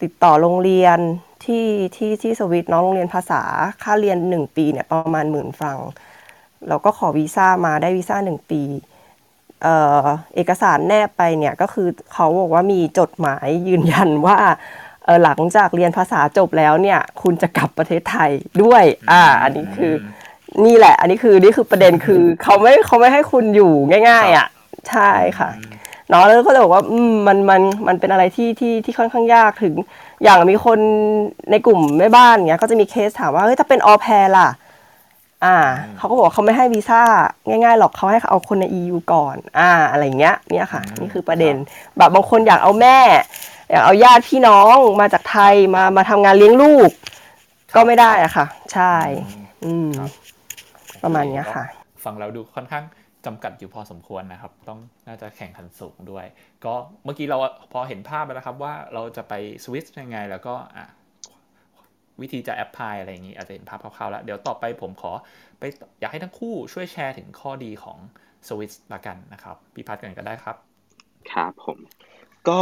[0.02, 0.98] ติดต่อโรงเรียน
[1.44, 3.42] ที่ที่ที่สวิตเนาะโรงเรียนภาษา
[3.82, 5.78] ค่าเรียนหนึ่งปีเนี่ยประมาณหมื่นฟรัง
[6.68, 8.62] แล้วก็ขอวีซ่ามาได้วีซ่าหนึ่งปี
[9.62, 14.38] เอ่อเอกสารแนบไปเนี่ยก็คือเขาบอกว่ามีจดหมายยืนยันว่า
[15.04, 18.30] เออหลังจากเรียนภาษาจบแล้วเนี่ยคุณจะกลับประเทศไทย
[18.62, 19.92] ด้วย อ่า อันนี้คือ
[20.64, 23.72] นี่แหละ อันนี้คือนี่คือประเด็นคือเขาไม่เขาไม่ให้คุณอยู่
[24.08, 24.48] ง่าย ๆ อะ
[24.90, 25.50] ใช่ค่ะ
[26.08, 29.74] เนาะแล้วก็เลยบอกว่าอืมมันมันมันเป็นอะไรที่ที่ที่ค่อนข้างยากถึง
[30.22, 30.78] อย่างมีคน
[31.50, 34.48] ในกลุ่มแม่บ้านเงี้ยก็จะมีเคสถามว่าเฮ้ยถ้าเป็นออแพรล่ะ
[35.44, 35.56] อ่า
[35.96, 37.02] เขาก็บอกว่าเขาไม่ให้วีซ่า
[37.48, 41.54] ง่ายๆหรอกเขาให้เอาคนใน EU ก่อน อ่า อะไรเงี้ยเนี่ยค่ะ นี่คือประเด็น
[41.98, 42.98] แบบบางคนอยากเอาแม่
[43.70, 46.90] อยากเอาญาติพี่น้องมาจากไทยมามาทำงานเลี้ยงลูก
[47.74, 48.94] ก็ไม่ได้อะค่ะ ใช่
[49.64, 49.90] อืม
[51.02, 51.64] ประมาณนี้ค่ะ
[52.04, 52.84] ฟังเราดูค่อนข้าง
[53.26, 56.26] จำกัดอยู่พอสมควรนะครับ ต้องน่าจะแข่งขันสูงด้วย
[56.64, 57.38] ก็เมื่อกี้เรา
[57.72, 60.86] พอเห็นภาพแล้วครับว่าเราจะไปสวิตช์ยังไง แล้วก็อะ
[62.20, 65.12] วิธีจะแอปพลายอะไรอย่างนี้อาจจะเห็นภาพคร่าวๆแล้ว เดี๋ยวต่อไปผมขอ
[65.58, 65.62] ไป
[66.00, 67.98] อยากให้ทั้งคู่ช่วยแชร์ถึงข้อดีของ
[68.48, 70.56] สวิตช์ละกันนะครับพี่พัฒกันก็ได้ครับ
[71.26, 71.80] ครับผม
[72.46, 72.52] ก็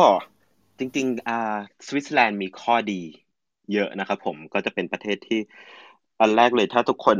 [0.78, 1.34] จริงๆอ่า
[1.86, 2.92] สวิตเซอร์แลนด์มีข้อดี
[3.70, 5.36] เยอะนะครับผมก็จะเป็นประเทศที่
[6.20, 7.18] อันแรกเลยถ้าทุกคน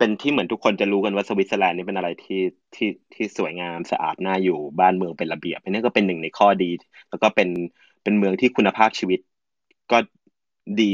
[0.00, 2.40] เป็นที่เหมือนทุกคนจะรู้กันว่าสวิตเซอร์แลนด์นี่เป็นอะไรที่
[2.74, 6.70] ที่ที่สวยงามสะอาดน่าอยู่บ้านเมืองเป็นระเบียบอันนี้ก็เป็นหนึ่งในข้อดี
[7.10, 7.48] แล้วก็เป็น
[8.02, 9.20] เป็นเมืองที่คุณภาพชีวิต
[9.90, 9.96] ก็
[10.80, 10.84] ดี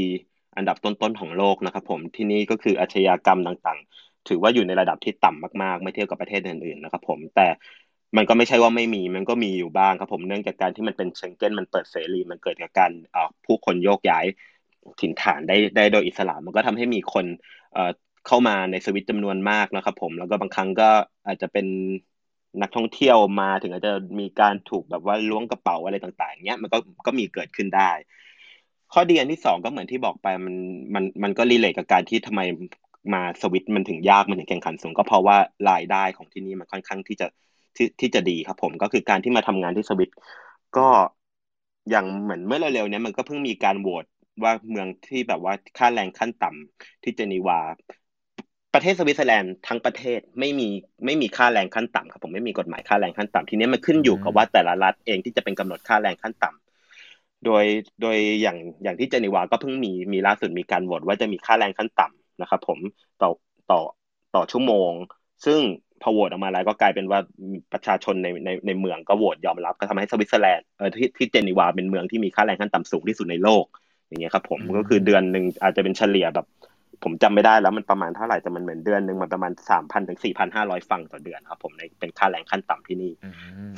[0.55, 7.47] อันดับต้นๆของโลกนะครับ ผมที่นี่ก็คืออาชญากรรมต่างๆ ถือว่าอยู่ในระดับที่ต่ำมากๆ ไม่เทียบกับประเทศอื่นๆนะครับ ผมแต่
[8.17, 14.25] มันก็ไม่ใช่ว่าไม่มี มันก็มีอยู่บ้างครับผมเนื่องจากการที่มันเป็นเชงเก้นมันเปิดเสรี มันเกิดจากการเอ่อผู้คนโยกย้าย
[15.01, 17.25] ถิ่นฐานได้ได้โดยอิสระมันก็ทำให้มีคน
[18.27, 20.89] เข้ามาในสวิตจำนวนมากนะครับ ผมแล้วก็บางครั้งก็
[21.25, 21.67] อาจจะเป็น
[22.61, 27.91] นักท่องเที่ยวมาถึงอาจจะมีการถูกแบบว่าล้วงกระเป๋าอะไรต่าง ๆเงี้ยมันก็ก็มีเกิดขึ้นได้
[28.93, 30.55] ข้อดีอันที่สองก็เหมือนที่บอกไปมัน
[30.95, 32.41] มันมันก็รีเลทกับการที่ทำไม
[33.13, 35.37] มาสวิตมันถึงยากมันถึงแข่งขันสูง ก็เพราะว่า
[35.69, 37.27] รายได้ของที่นี่มันค่อนข้างที่จะ
[37.75, 40.09] ที่ที่จะดีครับผมก็คือการที่มาทำงานที่สวิต
[40.77, 40.87] ก็
[41.89, 44.05] อย่างเหมือนเมื่อเร็วๆนี้มันก็เพิ่งมีการโหวต
[44.43, 47.59] ว่าเมืองที่แบบว่าค่าแรงขั้นต่ำที่เจนีวา
[48.77, 50.67] ประเทศสวิตเซอร์แลนด์ทั้งประเทศไม่มี
[51.05, 57.63] ไม่มีค่าแรงขั้นต่ำครับผมไม่มีกฎหมายค่าแรงขั้นต่ำทีนี้มันขึ้นอยู่กับว่าแต่ละรัฐเองที่จะเป็นกำหนดค่าแรงขั้นต่ำโดย
[58.01, 62.79] โดยอย่างอย่างที่เจนีวาก็เพิ่งมีมีล่าสุดมีการโหวตว่าจะมีค่าแรงขั้นต่ำนะครับ ผม
[63.21, 63.29] ต่อ
[63.71, 63.81] ต่อ
[64.35, 64.91] ต่อชั่วโมง
[65.45, 65.59] ซึ่ง
[66.01, 67.19] พอโหวตออกมาแล้วก็กลายเป็นว่า
[67.73, 73.65] ประชาชนในในในเมืองก็โหวตยอมรับ ก็ทำให้สวิตเซอร์แลนด์เออที่ที่เจนีวาเป็นเมืองที่มีค่าแรงขั้นต่ำสูงที่สุดในโลก
[74.07, 76.45] อย่างเงี้ยครับผมก็คือเดือนหนึ่งอาจจะเป็นเฉลี่ยแบบ
[77.03, 83.11] ผมจำไม่ได้แล้วมันประมาณเท่าไหร่แต่มันเหมือนเดือนหนึ่งมันประมาณสามพันถึงสี่พันห้าร้อยฟังต่อเดือนครับผมในเป็นค่าแรงขั้นต่ำที่นี่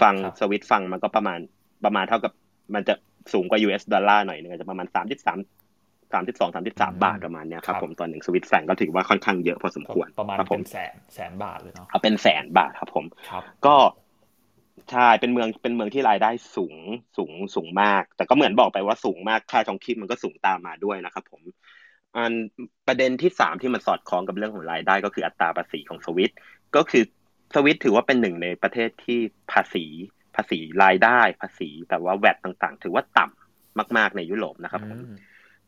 [0.02, 1.40] ฟังสวิตฟังมันก็ประมาณ
[1.86, 2.32] ประมาณเท่ากับ
[2.76, 2.94] มันจะ
[3.34, 5.40] สูงกว่า US ดอลลาร์หน่อยนึงอาจจะประมาณสามสิบสาม
[6.14, 13.76] สามสิบสองสามสิบสามบาทประมาณเนี้ยครับผมตอนหนึ่งสวิตแฟงก็ถือว่าค่อนข้างเยอะพอสมควรประมาณครับผเป็มนแสนแสนบาทเลยเนาะเอาเป็นแสนบาทครับผมครับก็
[14.92, 16.76] ใช่เป็นเมืองเป็นเมืองที่รายได้สูง
[17.18, 21.42] สูงสูงมาก แต่ก็เหมือนบอกไปว่าสูงมากค่าทองชีพมันก็สูงตามมาด้วยนะครับผม
[22.18, 22.34] อัน
[22.88, 26.34] ประเด็นที่สามที่มันสอดคล้องกับเรื่องของรายได้ ก็คืออัตราภาษีของสวิต
[26.76, 27.04] ก็คือ
[27.54, 29.20] สวิตถือว่าเป็นหนึ่งในประเทศที่
[29.52, 29.86] ภาษี
[30.36, 35.00] ภาษีรายได้ภาษีแต่ว่าแวดต่างๆ ถือว่าต่ำมาก ๆ ในยุโรปนะครับผม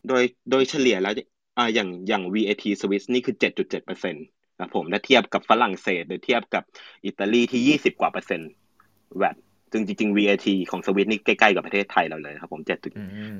[0.08, 1.14] โดยโดยเฉลี่ยแล้ว
[1.58, 4.26] อ่าอย่างอย่าง VAT สวิสนี่คือ7.7เปอร์เซ็นต์
[4.60, 6.62] ครับผมถ้าเทียบกับฝรั่งเศสหรือเทียบกับ
[7.06, 8.50] อิตาลีที่20กว่าเปอร์เซ็นต์
[9.18, 9.36] แวด
[9.72, 13.34] ซึ่งจริงๆ VAT ของสวิสนี่ใกล้ ๆ กับประเทศไทยเราเลยครับผม7จุดอืมครับ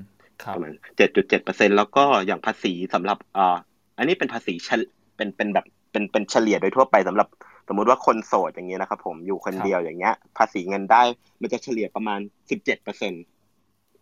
[0.55, 3.57] ประมาณ7.7เปอร์เซ็นต์แล้วก็อย่างภาษีสำหรับอ่า
[3.99, 4.83] อันนี้เป็นภาษีเฉล
[5.17, 7.29] เป็นเป็นแบบเป็นเป็นเฉลี่ยโดยทั่วไปสำหรับ
[7.69, 11.03] สมมุติว่าคนโสดอย่างเงี้ยนะครับผมอยู่คนเดียวอย่างเงี้ย ภาษีเงินได้
[11.41, 13.25] มันจะเฉลี่ยประมาณ17เปอร์เซ็นต์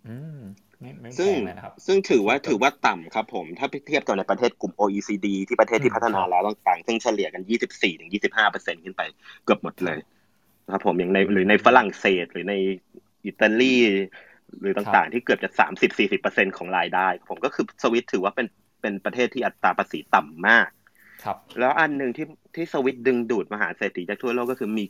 [0.09, 0.41] อืม
[0.81, 9.03] ไม่ไม่แพซึ่งงเลยนะครับซึ่งถือว่าถือว่าต่ำครับผม ถ้าเทียบกับในประเทศกลุ่ม OECD ที่ประเทศที่อืมพัฒนาแล้วต่างๆ ซึ่งเฉลี่ยกัน24ถึง25เปอร์เซ็นขึ้นไป
[9.45, 9.99] เกือบหมดเลย
[10.65, 12.55] นะครับผมอย่างในหรือในฝรั่งเศสหรือใน
[13.27, 13.75] อิตาลี
[14.61, 18.47] หรือต่างๆ ที่เกือบจะ30 40เปอร์เซ็นของรายได้ ผมก็คือสวิตถือว่าเป็น
[18.81, 20.69] เป็นประเทศที่อัตราภาษีต่ำมาก
[21.23, 24.85] ครับ แล้วอันหนึ่งที่ที่สวิตดึงดูดมหาเศรษฐีจากทั่วโลกก็คือมี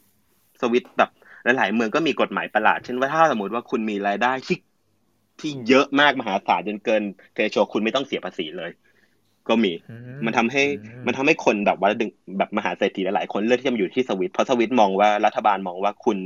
[0.61, 1.11] สวิตแบบ
[1.44, 4.59] หลายๆเมืองก็มีกฎหมายประหลาด เช่นว่าถ้าสมมติว่าคุณมีรายได้ที่
[5.40, 7.03] ที่เยอะมากมหาศาลจนเกิน
[7.35, 8.70] เทโชคุณไม่ต้องเสียภาษีเลย
[9.49, 9.92] ก็มีอื
[10.27, 10.66] มันทำให้อื
[11.07, 16.18] มันทำให้คนแบบว่าดึงแบบมหาเศรษฐีหลายๆคนเลือกที่จะมาอยู่ที่สวิตเพราะสวิตมองว่ารัฐบาลมองว่าคุณ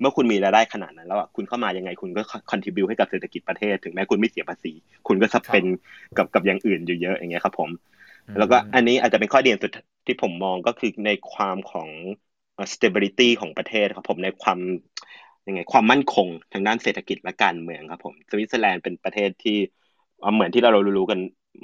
[0.00, 4.72] เมื่อคุณมีรายได้ขนาดนั้นแล้วอะคุณเข้ามายังไงคุณก็คอนทิบิวให้กับเศรษฐกิจประเทศ ถึงแม้คุณไม่เสียภาษี
[5.08, 5.64] คุณก็สเปน
[6.16, 7.70] กับกับอย่างอื่นอยู่เยอะอย่างเงี้ยครับ ผม
[8.38, 9.72] แล้วก็อันนี้อาจจะเป็นข้อดีสุด
[10.06, 11.88] ที่ผมมองก็คือในความของ
[12.74, 14.58] stability ของประเทศครับผมในความ
[15.46, 19.56] ยังไงความมั่นคงทางด้านเศรษฐกิจและการเมืองครับผมสวิตเซอร์แลนด์เป็นประเทศที่
[20.34, 21.18] เหมือนที่เรารู้ๆกัน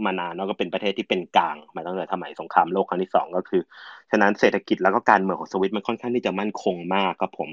[0.05, 3.63] มานานแล้วก็เป็นประเทศที่เป็นกลางมาตั้งแต่สมัยสงครามโลกครั้งที่สองก็คือ
[4.11, 7.51] ฉะนั้นเศรษฐกิจแล้วก็การเมืองของสวิตมันค่อนข้างที่จะมั่นคงมากครับผม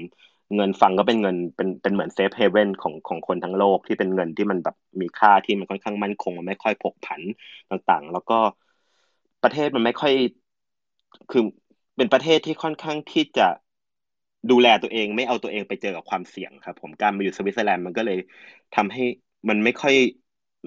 [0.54, 7.22] เงินฟรังก์ก็เป็นเงินเป็นเป็นเหมือน safe haven ของของคนทั้งโลกที่เป็นเงินที่มันแบบมีค่าที่มันค่อนข้างมั่นคงมันไม่ค่อยผกผัน
[7.70, 8.34] ต่างๆ แล้วก็
[9.42, 10.12] ประเทศมันไม่ค่อย
[11.30, 11.42] คือ
[11.96, 13.48] เป็นประเทศที่ค่อนข้างที่จะ
[14.50, 18.18] ดูแลตัวเองไม่เอาตัวเองไปเจอกับความเสี่ยงครับ ผมการมาอยู่สวิตเซอร์แลนด์มันก็เลย
[18.76, 19.02] ทำให้
[19.48, 19.94] มันไม่ค่อย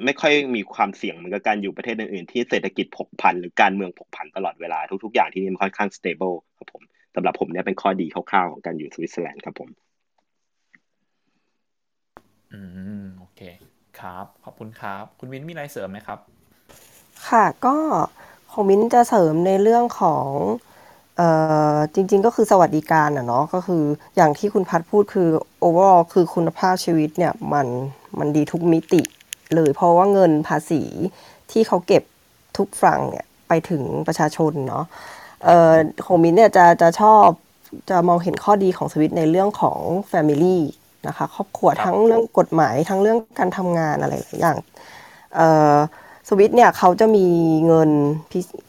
[0.06, 6.84] ไม่ค่อยมีความเสี่ยงเหมือนกับการอยู่ประเทศอื่นๆที่เศรษฐกิจผกผันหรือการเมืองผกผันตลอดเวลาทุกๆอย่างที่นี่มันค่อนข้าง stable ครับผม
[7.18, 9.70] สำหรับผมเนี่ยเป็นข้อดีคร่าวๆของการอยู่สวิตเซอร์แลนด์ครับผม
[12.54, 12.60] อื
[13.02, 13.42] มโอเค
[14.00, 16.20] ครับ ขอบคุณครับ คุณมิ้นมีอะไรเสริมไหมครับ
[17.30, 17.76] ค่ะก็
[18.52, 20.28] ของมิ้นจะเสริมในเรื่องของ
[21.18, 21.30] เอ่
[21.76, 23.84] อจริง ๆ ก็คือสวัสดิการอะเนาะก็คือ
[24.16, 25.30] อย่างที่คุณพัดพูดคือ
[25.64, 27.68] overall คือคุณภาพชีวิตเนี่ยมัน
[28.20, 29.02] มันดีทุกมิติ
[29.56, 30.82] เลยเพราะว่าเงินภาษี
[31.52, 32.04] ที่เขาเก็บ
[32.58, 35.27] ทุกฝั่งเนี่ยไปถึงประชาชนเนาะเอ่อ
[36.06, 37.28] ของมิ้นเนี่ยจะจะชอบ
[37.90, 39.80] จะมองเห็นข้อดีของสวิตในเรื่องของ
[40.12, 40.58] Family
[41.08, 44.58] นะคะครอบครัวทั้งเรื่องกฎหมายทั้งเรื่องการทำงานอะไรหลายอย่าง
[45.36, 45.78] เอ่อ
[46.28, 47.26] สวิตเนี่ยเขาจะมี
[47.68, 47.90] เงิน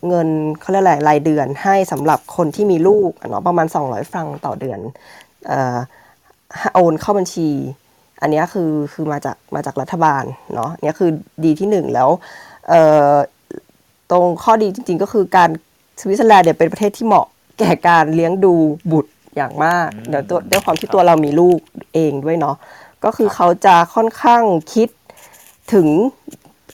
[0.09, 0.29] เงิน
[0.61, 4.81] เขาเรียกอะไรรายเดือนให้สำหรับคนที่มีลูกเนาะประมาณ 200 ฟรังต่อเดือน
[5.49, 5.79] เอ่อ
[6.75, 7.49] โอนเข้าบัญชี
[8.21, 11.11] อันนี้คือคือมาจากมาจากรัฐบาลเนาะเนี่ยคือ
[11.45, 12.09] ดีที่หนึ่งแล้ว
[12.69, 13.15] เอ่อ
[14.11, 15.51] ตรงข้อดีจริง ๆ ก็คือการ
[16.01, 17.27] สวิตเซอร์แลนด์เนี่ยเป็นประเทศที่เหมาะ
[17.59, 18.55] แก่การเลี้ยงดู
[18.93, 21.59] บุตรอย่างมาก เดี๋ยวตัวด้วยความที่ตัวเรามีลูก
[21.95, 22.57] เองด้วยเนาะ
[23.05, 24.43] ก็คือเขาจะค่อนข้าง
[24.75, 24.89] คิด
[25.73, 25.89] ถึง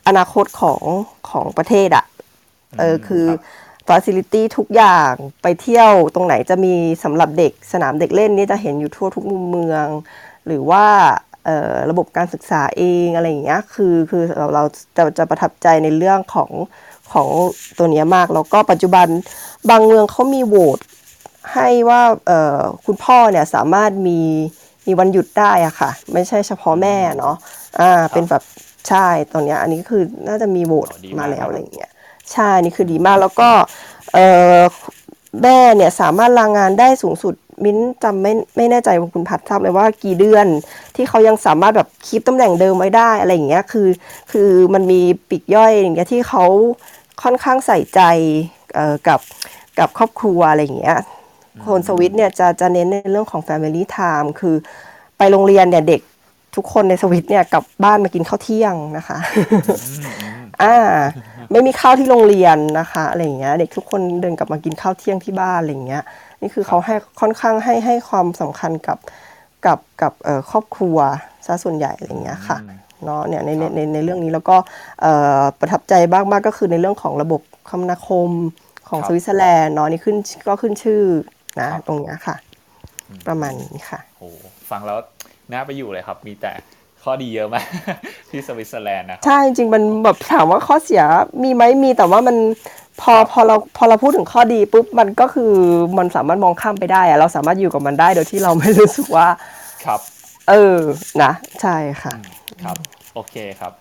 [0.07, 0.83] อนาคตของ
[1.31, 2.05] ของประเทศอะ
[2.79, 3.27] เออคือ
[3.87, 9.87] ฟ a ซิลิตี้ทุกอย่างไปเที่ยวตรงไหนจะมีสำหรับเด็กสนามเด็กเล่นนี่จะเห็นอยู่ทั่วทุกมุมเมือง
[10.47, 10.85] หรือว่า
[11.91, 14.65] ระบบการศึกษาเองอะไรอย่างเงี้ยคือคือเราเรา
[14.97, 16.51] จะจะประทับใจในเรื่องของ
[17.14, 17.29] ของ
[17.79, 19.07] ตัวนี้มาก แล้วก็ปัจจุบัน
[19.70, 20.79] บางเมืองเขามีโหวต
[21.53, 22.03] ให้ว่า
[22.87, 24.20] คุณพ่อเนี่ยสามารถมี
[24.87, 27.37] มีวันหยุดได้อะค่ะ ไม่ใช่เฉพาะแม่เนาะ
[27.81, 28.42] อ่าเป็นแบบ
[28.88, 31.90] ใช่ตรงนี้อันนี้คือน่าจะมีโหวตมาแล้วอะไรอย่างเงี้ย
[32.33, 33.48] ใช่นี่คือดีมากแล้วก็
[34.14, 34.18] เอ
[34.57, 34.61] อ
[35.42, 40.46] แม่เนี่ยสามารถลางงานได้สูงสุดมิ้นจำไม่ไม่แน่ใจว่าคุณพัดทราบเลยว่ากี่เดือน
[40.96, 43.88] ที่เขายังสามารถแบบคีปตำแหน่งเดิมไว้ได้อะไรอย่างเงี้ยคือ
[44.33, 46.44] คือมันมีปีกย่อยอย่างเงี้ยที่เขา
[47.22, 48.00] ค่อนข้างใส่ใจ
[48.74, 49.20] เอ่อกับ
[49.79, 50.98] กับครอบครัวอะไรอย่างเงี้ย
[51.66, 54.57] คนสวิตเนี่ยจะจะเน้นในเรื่องของ Family Time คือ
[55.18, 56.00] ไปโรงเรียนเนี่ยเด็ก
[56.57, 59.18] ทุกคนในสวิตเนี่ยกลับบ้านมากินข้าวเที่ยงนะคะ
[60.62, 60.77] อ่า
[61.50, 66.03] ไม่มีข้าวที่โรงเรียนนะคะอะไรอย่างเงี้ยเด็กทุกคนเดินกลับมากินข้าวเที่ยงที่บ้านอะไรอย่างเงี้ย
[66.42, 68.98] นี่คือเขาให้ค่อนข้างให้ให้ความสำคัญกับ
[69.66, 70.98] กับกับเอ่อครอบครัว
[71.46, 72.59] ซะส่วนใหญ่อะไรอย่างเงี้ยค่ะ
[73.05, 74.57] เนาะเนี่ยในในในเรื่องนี้แล้วก็
[75.01, 78.31] เอ่อประทับใจบ้างมากก็คือในเรื่องของระบบคมนาคม
[78.88, 80.17] ของสวิตเซอร์แลนด์เนาะนี่ขึ้น
[80.49, 81.03] ก็ขึ้นชื่อ
[81.61, 82.37] นะตรงเนี้ยค่ะ
[83.29, 84.29] ประมาณนี้ค่ะโอ้
[84.71, 84.99] ฟังแล้ว
[85.53, 86.53] น่าไปอยู่เลยครับ มีแต่
[87.03, 87.64] ข้อดีเยอะมาก
[88.31, 91.03] ที่สวิตเซอร์แลนด์นะใช่จริงมันแบบถามว่าข้อเสีย
[91.43, 92.37] มีไหมมีแต่ว่ามัน
[93.01, 95.53] พอพอเราพอเราพูดถึงข้อดีปุ๊บมันก็คือ
[95.99, 99.27] มันสามารถมองข้ามไปได้อะเราสามารถอยู่กับมันได้โดยที่เราไม่รู้สึกว่า
[99.85, 100.01] ครับ
[100.48, 100.78] เออ
[101.22, 102.12] นะ ใช่ค่ะ
[102.64, 102.76] ครับ
[103.14, 103.72] โอเคครับ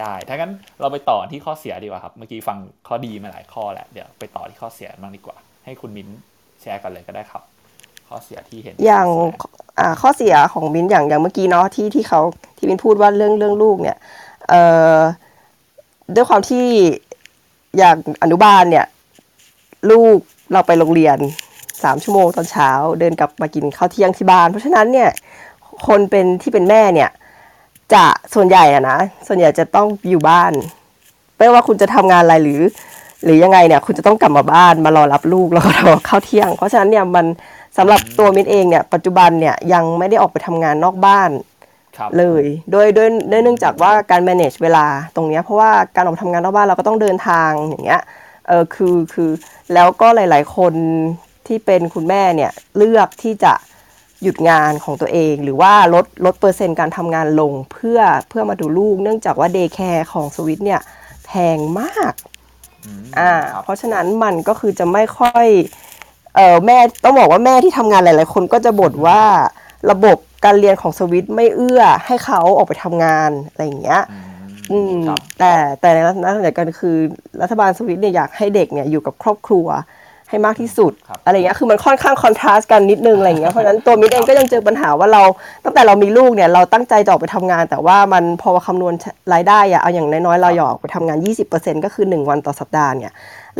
[0.00, 2.58] ได้ถ้างั้นเราไปต่อที่ข้อเสียดีกว่าครับเมื่อกี้ฟัง
[2.88, 6.08] ข้อดีมาหลายข้อแหละเดี๋ยวไปต่อที่ข้อเสียบ้างดีกว่า ให้คุณมิ้น
[6.60, 7.42] แชร์กันเลยก็ได้ครับ
[8.08, 9.08] ข้อเสียที่เห็นอย่าง
[9.78, 12.20] อ่าข้อเสียของมิ้นอย่างอย่างเมื่อกี้เนาะที่ที่เขา
[12.56, 13.96] ที่มิ้นพูดว่าเรื่องเรื่องลูกเนี่ย
[14.48, 14.62] เอ่
[14.96, 14.98] อ
[16.14, 16.64] ด้วยความที่
[17.78, 18.86] อย่างอนุบาลเนี่ย
[19.90, 20.18] ลูก
[20.52, 21.18] เราไปโรงเรียน
[21.82, 25.10] สามชั่วโมงตอนเช้า เดินกลับมากินข้าวเที่ยงที่บ้าน เพราะฉะนั้นเนี่ย
[25.86, 27.10] คนเป็นที่เป็นแม่เนี่ย
[27.94, 30.52] จะส่วนใหญ่อะนะส่วนใหญ่จะต้องอยู่บ้าน
[31.38, 32.60] ไม่ว่าคุณจะทำงานอะไรหรือ
[33.24, 37.26] หรือยังไงเนี่ย คุณจะต้องกลับมาบ้านมารอรับลูกแล้วก็รอข้าวเที่ยง เพราะฉะนั้นเนี่ยมัน
[37.78, 41.30] สำหรับตัวมินเองเนี่ย ปัจจุบันเนี่ยยังไม่ได้ออกไปทำงานนอกบ้าน
[42.18, 48.02] เลยโดยโดยเนื่องจากว่าการ manage เวลาตรงนี้เพราะว่าการออกทำงานนอกบ้านเราก็ต้องเดินทางอย่างเงี้ย
[48.48, 49.30] เออคือคือ
[49.74, 50.74] แล้วก็หลาย ๆ คน
[51.46, 53.52] ที่เป็นคุณแม่เนี่ยเลือกที่จะ
[54.22, 60.80] หยุดงานของตัวเอง หรือว่าลดลดเปอร์เซ็นต์การทำงานลงเพื่อเพื่อมาดูลูก เนื่องจากว่า daycare ของสวิตเนี่ย
[61.26, 62.14] แพงมาก
[63.18, 63.32] อ่า
[63.62, 65.46] เพราะฉะนั้นมันก็คือจะไม่ค่อย
[66.36, 69.22] เออแม่ต้องบอกว่าแม่ที่ทำงานหลาย ๆ คนก็จะบ่นว่า
[69.90, 74.02] ระบบการเรียนของสวิตไม่เอื้อให้เขาออกไปทำงานอะไรอย่างเงี้ย
[74.72, 75.00] อืม
[75.38, 76.96] แต่แต่ในลักษณะเดียวกันคือ
[77.42, 79.66] รัฐบาลสวิตเนี่ยอยากให้เด็กเนี่ยอยู่กับครอบครัว
[80.32, 85.22] ให้มากที่สุดครับอะไรเงี้ยคือมันค่อนข้างคอนทราสต์กันนิดนึงอะไรเงี้ยเพราะฉะนั้นตัวมิดเองก็ยังเจอปัญหาว่าเรา
[85.64, 88.94] ตั้งแต่เรามีลูกเนี่ยเราตั้งใจจะออกไปทำงาน แต่ว่ามันพอคำนวณ
[89.32, 91.18] รายได้อะเอาอย่างน้อยๆเราอยากออกไปทำงาน
[91.52, 93.12] 20%ก็คือ 1 วันต่อสัปดาห์เนี่ย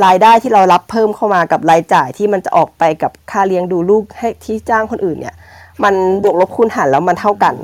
[0.04, 5.34] รายได้ที่เรารับเพิ่มเข้ามากับรายจ่ายที่มันจะออกไปกับค่าเลี้ยงดูลูกให้ที่จ้างคนอื่นเนี่ย
[5.84, 7.54] มันบวกลบคูณหารแล้วมันเท่ากัน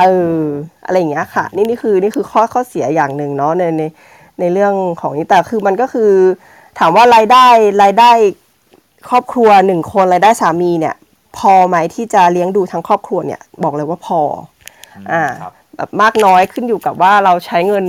[0.00, 0.04] เอ
[0.36, 0.40] อ
[0.86, 3.82] อะไรอย่างเงี้ยค่ะ นี่นี่คือนี่คือข้อข้อเสียอย่างหนึ่งเนาะในใน
[4.40, 6.10] ในเรื่องของนี้แต่คือมันก็คือ
[6.78, 7.46] ถามว่ารายได้
[7.82, 8.10] รายได้
[9.08, 10.96] ครอบครัวหนึ่งคนรายได้สามีเนี่ย
[11.38, 14.20] พอไหมที่จะเลี้ยงดูทั้งครอบครัวเนี่ย บอกเลยว่าพอ
[15.12, 17.86] อ่าครับแบบมากน้อยขึ้นอยู่กับว่าเราใช้เงิน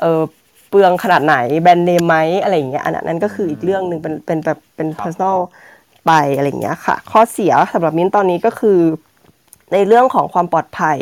[0.00, 0.22] เออ
[0.68, 5.38] เปลืองขนาดไหนแบรนด์เนมไหมอะไรอย่างเงี้ยอันนั้นก็คืออีกเรื่องหนึ่งเป็นเป็นแบบเป็นครับ personal
[6.06, 8.78] ไปอะไรอย่างเงี้ยค่ะ ข้อเสียสำหรับมิ้นตอนนี้ก็คือ
[9.72, 10.98] ในเรื่องของความปลอดภัย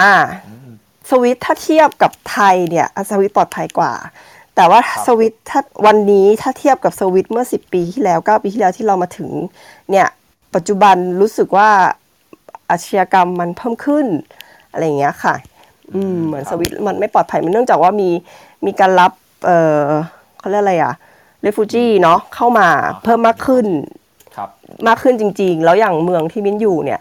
[0.00, 0.14] อ่า
[1.08, 3.92] สวิตถ้าเทียบกับไทยเนี่ยอะสวิตปลอดภัยกว่า
[4.56, 9.30] แต่ว่าครับสวิตถ้าวันนี้ถ้าเทียบกับสวิตเมื่อ10ปีที่แล้ว9ปีที่แล้วที่เรามาถึง
[9.90, 10.06] เนี่ย
[10.54, 11.68] ปัจจุบันรู้สึกว่า
[12.70, 14.06] อาชญากรรมมันเพิ่มขึ้น
[14.72, 15.34] อะไรอย่างเงี้ยค่ะ
[15.94, 18.10] อืมเหมือนครับสวิตมันไม่ปลอดภัยมันเนื่องจากว่ามี
[18.66, 19.12] มีการรับ
[19.46, 19.50] เอ
[19.82, 19.86] อ
[20.38, 20.94] เขาเรียกอะไรอะ
[21.42, 22.68] เรฟูจีเนาะเข้ามา
[23.04, 23.66] เพิ่มมากขึ้น
[24.36, 24.48] ครับ
[24.86, 27.00] มากขึ้นจริง ๆ แล้วอย่างเมืองที่มิ้นอยู่เนี่ย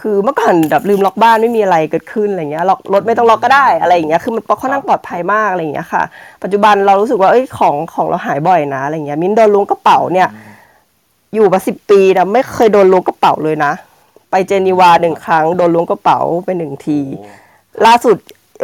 [0.00, 6.02] คือเมื่อก่อนแบบลืมล็อกบ้านไม่มีอะไรเกิดขึ้นอะไรเงี้ยล็อกรถไม่ต้องล็อกก็ได้อะไรอย่างเงี้ยคือมันค่อนข้างปลอดภัยมากอะไรอย่างเงี้ยค่ะ
[6.42, 10.28] ปัจจุบันเรารู้สึกว่าเอ้ยของของเราหายบ่อยนะอะไรเงี้ยมิ้นโดนล้วงกระเป๋าเนี่ย
[11.34, 13.72] อยู่มาสิบปีนะไม่เคยโดนล้วงกระเป๋าเลยนะ
[14.30, 18.16] ไปเจนีวาหนึ่งครั้งโดนล้วงกระเป๋าไปหนึ่งทีโอ้ล่าสุด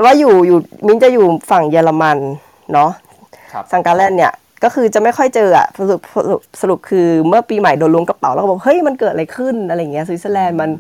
[0.05, 2.19] ว่าอยู่อยู่มิ้นจะอยู่ฝั่งเยอรมัน
[2.73, 2.91] เนาะ
[3.53, 4.33] ครับสวิตเซอร์แลนด์เนี่ย
[4.65, 10.71] ก็คือจะไม่ค่อยเจออะสรุปสรุปสรุปคือเมื่อปีใหม่โดนล้วงกระเป๋าแล้วก็บอกเฮ้ยมันเกิดอะไรขึ้นอะไรเงี้ยสวิตเซอร์แลนด์มัน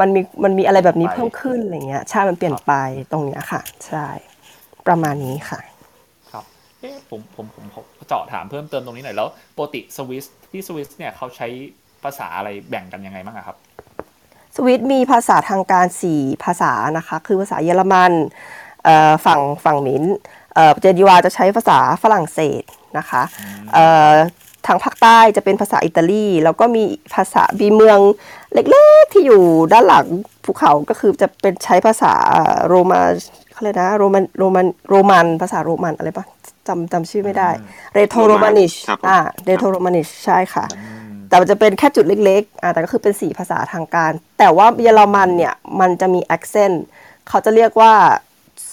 [0.00, 2.72] มันมีมันมีอะไรแบบนี้ไปเพิ่มขึ้นอะไรเงี้ยใช่มันเปลี่ยนไป
[3.12, 4.06] ตรงเนี้ยค่ะ ใช่
[4.86, 5.60] ประมาณนี้ค่ะ
[6.32, 6.44] ครับ
[6.80, 11.48] เอ๊ะผมผมผมผมเจาะถามเพิ่มเติมตรงนี้หน่อยแล้วปกติสวิสที่สวิสเนี่ยเขาใช้
[12.04, 13.56] ภาษาอะไรแบ่งกันยังไงบ้างอะครับ
[14.56, 18.12] สวิตมีภาษาทางการ4ภาษานะคะ คือภาษาเยอรมัน
[18.84, 20.04] เอ่อฝั่งฝั่งมิน
[20.54, 22.62] เอ่อเจดีวาจะใช้ภาษาฝรั่งเศส
[22.98, 23.22] นะคะ
[23.74, 24.12] เอ่อ
[24.66, 27.98] ทางภาคใต้จะเป็นภาษาอิตาลี แล้วก็มีภาษาบีเมือง
[28.54, 30.06] เล็กๆที่อยู่ด้านหลัง
[30.44, 32.12] ภูเขาก็คือจะเป็นใช้ภาษา
[32.68, 33.00] โรมา
[33.52, 36.26] เขาเรียกนะโรมันโรมันโรมันภาษาโรมันอะไรปะ
[36.68, 37.50] จำจำชื่อไม่ได้
[37.94, 40.64] เรโทโรมานิชครับผมอ่าเรโทโรมานิชใช่ค่ะ
[41.28, 46.76] แต่มันจะเป็นแค่จุดเล็กๆอ่าแต่ก็คือเป็นสีภาษาทางการ แต่ว่าเยอรมันเนี่ยมันจะมี accent
[47.28, 47.92] เขาจะเรียกว่า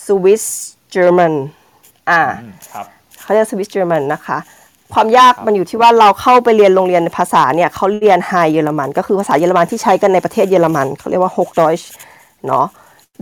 [0.05, 0.43] Swiss
[0.95, 1.33] German
[2.09, 2.85] อ่าอืมครับ
[3.21, 4.37] เขาเรียก Swiss German นะคะ
[4.93, 11.85] ความยากมันอยู่ที่ว่าเราเข้าไปเรียนโรงเรียนภาษาเนี่ยเขาเรียน High เยอรมัน ก็คือภาษาเยอรมันที่ใช้กันในประเทศเยอรมันเขาเรียกว่า Hochdeutsch
[12.47, 12.65] เนาะ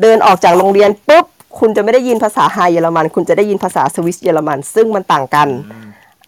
[0.01, 1.25] เดินออกจากโรงเรียนปุ๊บ
[1.59, 5.47] คุณจะไม่ได้ยินภาษา High เยอรมัน คุณจะได้ยินภาษาสวิสเยอรมัน ซึ่งมันต่างกัน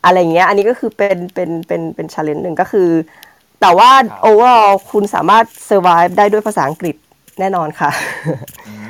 [0.06, 2.90] อะไรอย่างเงี้ยอันนี้ก็คือเป็นเป็นเป็นเป็น challenge หนึ่งก็คือ
[3.62, 6.96] แต่ว่าครับ overall คุณสามารถ survive ได้ด้วยภาษาอังกฤษ
[7.40, 7.90] แน่นอนค่ะ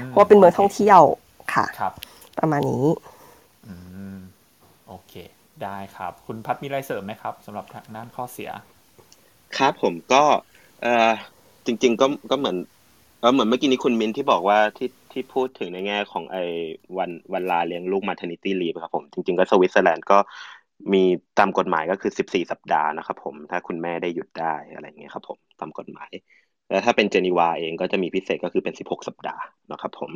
[0.07, 1.01] เพราะว่าเป็นเมืองท่องเที่ยว
[1.53, 1.93] ค่ะครับ
[2.39, 3.08] ประมาณนี้อืมโอเค
[5.63, 8.49] ได้ครับ คุณพัดมีอะไรเสริมไหมครับสำหรับทางด้านข้อเสีย
[9.57, 10.23] ครับผมก็
[10.81, 10.89] เออ
[11.65, 12.57] จริง ๆ ก็ก็เหมือน
[13.19, 16.39] เออเหมือนเมื่อกี้นี้คุณมินที่บอกว่าที่ที่พูดถึงในแง่ของไอ้
[16.97, 20.17] วันวันลาเลี้ยงลูก maternity leave ครับผมจริง ๆ ก็สวิตเซอร์แลนด์ก็
[20.93, 21.03] มี
[21.39, 26.11] ตามกฎหมายก็คือ14สัปดาห์นะครับผมถ้าคุณแม่ได้หยุดได้อะไรเงี้ยครับผมตามกฎหมาย
[26.69, 30.11] แล้วถ้าเป็นเจนีวาเองก็จะมีพิเศษก็คือเป็น16สัปดาห์นะครับผม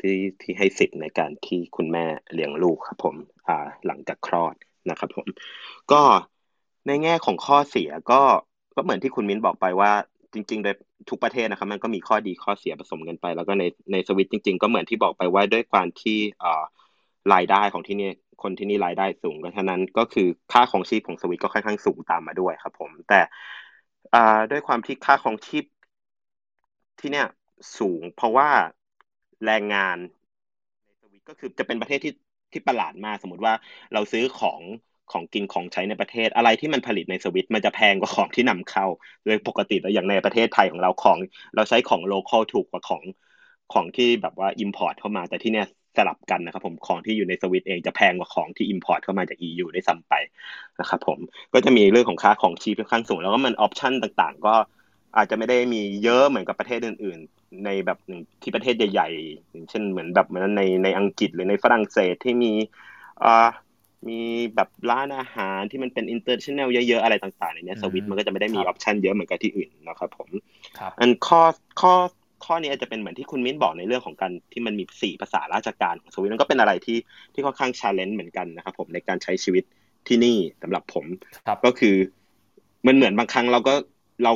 [0.00, 3.16] ที่ที่ให้สิทธิ์ในการที่คุณแม่เลี้ยงลูกครับผม
[3.48, 4.54] อ่าหลังจากคลอด
[4.90, 5.28] นะครับผม
[5.92, 6.02] ก็
[6.86, 8.20] ในแง่ของข้อเสียก็
[8.76, 9.92] ก็เหมือนที่คุณมิ้นบอกไปว่า
[10.32, 10.74] จริงๆโดย
[11.10, 16.62] ทุกประเทศนะครับ มันก็มีข้อดีข้อเสียผสมกันไป แล้วก็ในในสวิตจริง ๆ ก็เหมือนที่บอกไปว่าด้วยความที่อ่า
[17.34, 18.10] รายได้ของที่นี่
[18.42, 23.20] คนที่นี่รายได้สูงก็ฉะนั้นก็คือค่าของชีพของสวิตก็ค่อนข้างสูงตามมาด้วยครับ ผม แต่
[24.14, 25.64] อ่าด้วยความที่ค่าของชีพ
[27.00, 27.26] ที่เนี่ย
[27.78, 28.48] สูง เพราะว่า
[29.46, 29.98] แรงงาน
[30.84, 32.12] ในสวิตก็คือจะเป็นประเทศที่
[32.52, 33.54] ที่ประหลาดมากสมมติว่า
[33.92, 34.60] เราซื้อของ
[35.12, 38.86] ของกินของใช้ในประเทศอะไรที่มันผลิตในสวิตมันจะแพงกว่าของที่นำเข้า
[39.24, 41.18] โดยปกติแล้วอย่างในประเทศไทยของเราของ
[41.54, 43.02] เราใช้ของโลคอลถูกกว่าของ
[43.72, 50.14] ของที่แบบว่า import เข้ามาแต่ที่เนี่ยสลับกันนะครับผมของที่อยู่ในสวิตเองจะแพงกว่าของที่ import เข้ามาจาก EU ได้ซ้ำไป
[50.80, 51.18] นะครับผม
[51.52, 54.54] ก็จะมีเรื่องของค่าครองชีพค่อนข้างสูง แล้วก็มัน option ต่างๆ ก็
[55.16, 62.52] อาจจะไม่ได้มีเยอะเหมือนกับประเทศอื่น ๆ ในแบบหนึ่งที่ประเทศใหญ่ๆอย่างเช่นเหมือนแบบเหมือนในในอังกฤษหรือในฝรั่งเศสที่มี
[63.24, 63.48] อ่า
[64.08, 64.20] มี
[64.54, 70.28] แบบร้านอาหารที่มันเป็น international เยอะๆ อะไรต่างๆในเนี้ยอืมสวิตมันก็จะไม่ได้มีครับ option เยอะเหมือนกับที่อื่นนะครับผม
[70.78, 71.42] ครับอันข้อ
[71.80, 71.94] ข้อ
[72.44, 76.98] ข้อนี้อาจจะเป็นเหมือนที่คุณมิ้นบอกในเรื่องของการที่มันมีสี่ภาษาราชการของสวิตมันก็เป็นอะไรที่
[77.34, 79.64] ที่ค่อนข้าง challenge เหมือนกันนะครับผมในการใช้ชีวิต
[80.08, 81.04] ที่นี่สำหรับผม
[81.46, 81.96] ครับก็คือ
[82.86, 83.74] มันเหมือนบางครั้งเราก็
[84.24, 84.32] เรา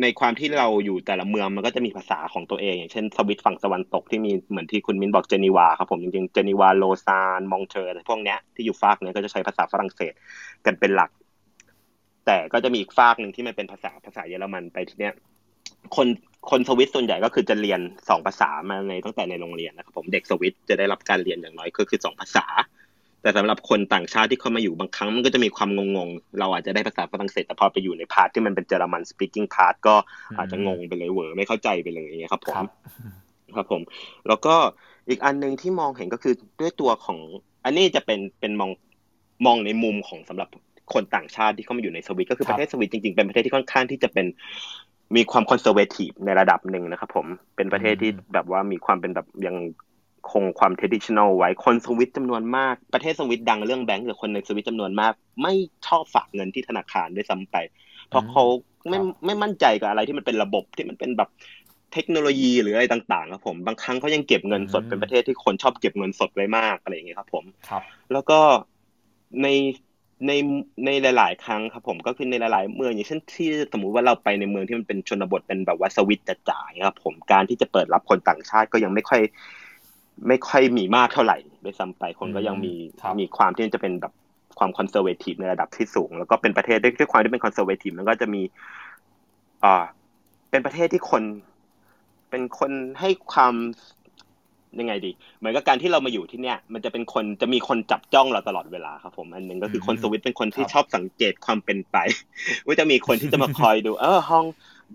[0.00, 10.12] ในความที่เราอยู่แต่ละเมืองมันก็จะมีภาษาของตัวเองอย่างเช่นสวิตฝั่งตะวันตกที่มีเหมือนที่คุณมินบอกเจนีวาครับผมจริงๆเจนีวาโลซานมองเทอร์พวกเนี้ยที่อยู่ฟากเนี้ยก็จะใช้ภาษาฝรั่งเศส
[10.66, 11.10] กันเป็นหลัก
[12.26, 15.14] แต่ก็จะมีอีกฟากหนึ่งที่มันเป็นภาษาภาษาเยอรมันไปทีเนี้ย
[15.96, 16.08] คน
[16.50, 22.44] คนสวิตส่วนใหญ่ก็คือจะเรียนสองภาษามาในตั้งแต่ในโรงเรียนนะครับผมเด็กสวิตจะได้รับการเรียนอย่างน้อยก็คือสองภาษา
[23.22, 29.94] แต่สำหรับคนต่างชาติที่เข้ามาอยู่บางครั้งมันก็จะมีความงงๆ เราอาจจะได้ภาษาฝรั่งเศสแต่พอไปอยู่ใน part ที่มันเป็นเยอรมัน speaking part ก็
[30.38, 32.56] อาจจะงงไปเลยเวอร์ไม่เข้าใจไปเลยอย่างเงี้ยครับผม
[33.56, 33.82] ครับผม
[34.28, 34.54] แล้วก็
[35.08, 37.18] อีกอันหนึ่งที่มองเห็นก็คือด้วยตัวของ
[37.64, 38.70] อันนี้จะเป็นเป็นมอง
[39.46, 40.48] มองในมุมของสำหรับ
[40.92, 44.26] คนต่างชาติที่เข้ามาอยู่ในสวิตก็คือประเทศสวิตจริงๆเป็นประเทศที่ค่อนข้างที่จะเป็น
[45.16, 49.56] มีความคอนเซอร์เวทีฟในระดับหนึ่งนะครับผมเป็นประเทศที่แบบว่ามีความเป็นแบบยัง
[50.30, 55.12] คงความ traditional ไว้คนสวิตจำนวนมากประเทศสวิตดังเรื่องแบงก์หรือคนในสวิตจำนวนมาก
[55.42, 55.54] ไม่
[55.86, 57.56] ชอบฝากเงินที่ธนาคารด้วยซ้ำไป
[58.08, 58.44] เพราะเขา
[58.88, 61.28] ไม่ไม่มั่นใจกับอะไรที่มันเป็นระบบที่มันเป็นแบบ
[61.92, 68.38] เทคโนโลยีหรืออะไรต่างๆครับผมบางครั้งเขายังเก็บเงินสดเป็นประเทศที่คนชอบเก็บเงินสดไว้มากอะไรอย่างเงี้ยครับ ผมครับ แล้วก็
[69.42, 69.48] ใน
[70.26, 70.32] ใน
[70.86, 79.20] ในหลาย ๆ ครั้งครับผมก็คือในหลาย ๆ เมืองอย่างเช่นที่สมมุติว่าเราไปในเมืองที่มันเป็นชนบทเป็นแบบว่าสวิตจ๋าๆครับผมการที่จะเปิดรับคนต่างชาติก็ยังไม่ค่อย
[80.28, 82.74] ไม่ค่อยมีมากเท่าไหร่ด้วยซ้ำไปคนก็ยังมี
[83.20, 84.12] มีความที่จะเป็นแบบ
[84.58, 88.42] ความ conservative ในระดับที่สูง แล้วก็เป็นประเทศด้วยความที่เป็น conservative มันก็จะมี
[89.64, 89.84] อ่า
[90.50, 91.22] เป็นประเทศที่คน
[92.30, 93.54] เป็นคนให้ความ
[94.80, 101.96] ยังไงดี เหมือนกับการที่เรามาอยู่ที่เนี่ย มันจะเป็นคนจะมีคนจับจ้องเราตลอดเวลาครับผมอันหนึ่งก็คือคนสวิตเป็นคนที่ชอบสังเกตความเป็นไป
[102.66, 104.44] ว่าจะมีคนที่จะมาคอยดู เออ ห้อง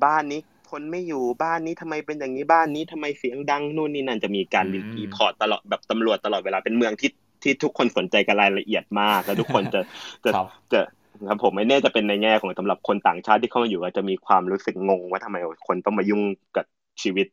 [0.03, 4.65] บ้านนี้ คนไม่อยู่บ้านนี้ทำไมเป็นอย่างนี้บ้านนี้ทำไมเสียงดังนู่นนี่นั่นจะมีการ
[4.97, 7.11] report ตลอดแบบตำรวจตลอดเวลาเป็นเมืองที่
[7.43, 9.81] ที่ทุกคนสนใจกับรายละเอียดมากแล้วทุกคนจะ
[10.25, 10.31] จะ
[10.73, 10.81] จะ
[11.29, 15.37] ครับผมไม่แน่จะเป็นในแง่ของสำหรับคนต่างชาติที่เข้ามาอยู่อาจจะมีความรู้สึกงงว่าทำไม
[15.67, 16.21] คนต้องมายุ่ง
[16.57, 16.65] กับ
[17.01, 17.27] ชีวิต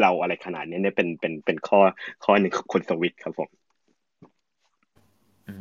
[0.00, 1.80] เราอะไรขนาดนี้เนี่ยเป็นเป็นเป็นข้อ
[2.24, 3.48] ข้อหนึ่งของคนสวิตครับผม
[5.48, 5.54] อื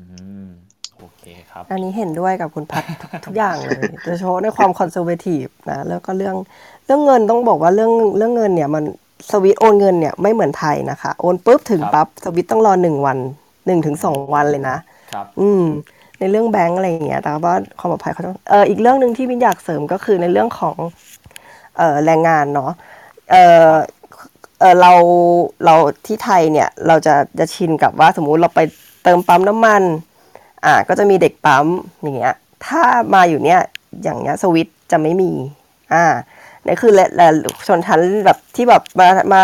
[0.48, 0.49] ม
[1.00, 2.84] โอเคครับ อันนี้เห็นด้วยกับคุณพัฒ
[3.26, 6.36] ทุกอย่างเลยโดยเฉพาะในความคอนเซอร์เวทีฟนะแล้วก็เรื่อง
[6.86, 8.84] เรื่องเงินต้องบอกว่าเรื่องเรื่องเงินเนี่ยมัน
[9.32, 13.18] สวิตโอนเงินเนี่ยไม่เหมือนไทยนะคะ โอนปุ๊บถึงปั๊บสวิตต้องรอหนึ่งวัน
[13.66, 14.78] หนึ่งถึงสองวันเลยนะ
[15.14, 15.64] ครับ อืม
[16.20, 20.76] ในเรื่องแบงก์อะไรอย่างเงี้ยแต่ว่าความปลอดภัยเขาต้องเอออีกเรื่องหนึ่งที่วินอยากเสริมก็คือในเรื่องของ
[21.78, 22.72] เอ่อแรงงานเนาะ
[23.32, 23.74] เอ่อ
[24.60, 24.94] เออเรา
[25.66, 25.76] เรา
[26.06, 28.62] ที่ไทยเนี่ย เราจะจะชินกับว่าสมมุติเราไป
[29.04, 29.84] เติมปั๊มน้ำมัน
[30.66, 31.68] อ่าก็จะมีเด็กปั๊ม
[32.02, 32.36] อย่างเงี้ย
[32.66, 32.82] ถ้า
[33.14, 33.62] มาอยู่เนี่ย
[34.04, 35.32] อย่างเงี้ยสวิตจะไม่มี
[35.94, 36.06] อ่า
[36.66, 37.30] นี่คือแหละ
[37.68, 39.44] ชนชั้นแบบที่แบบมามา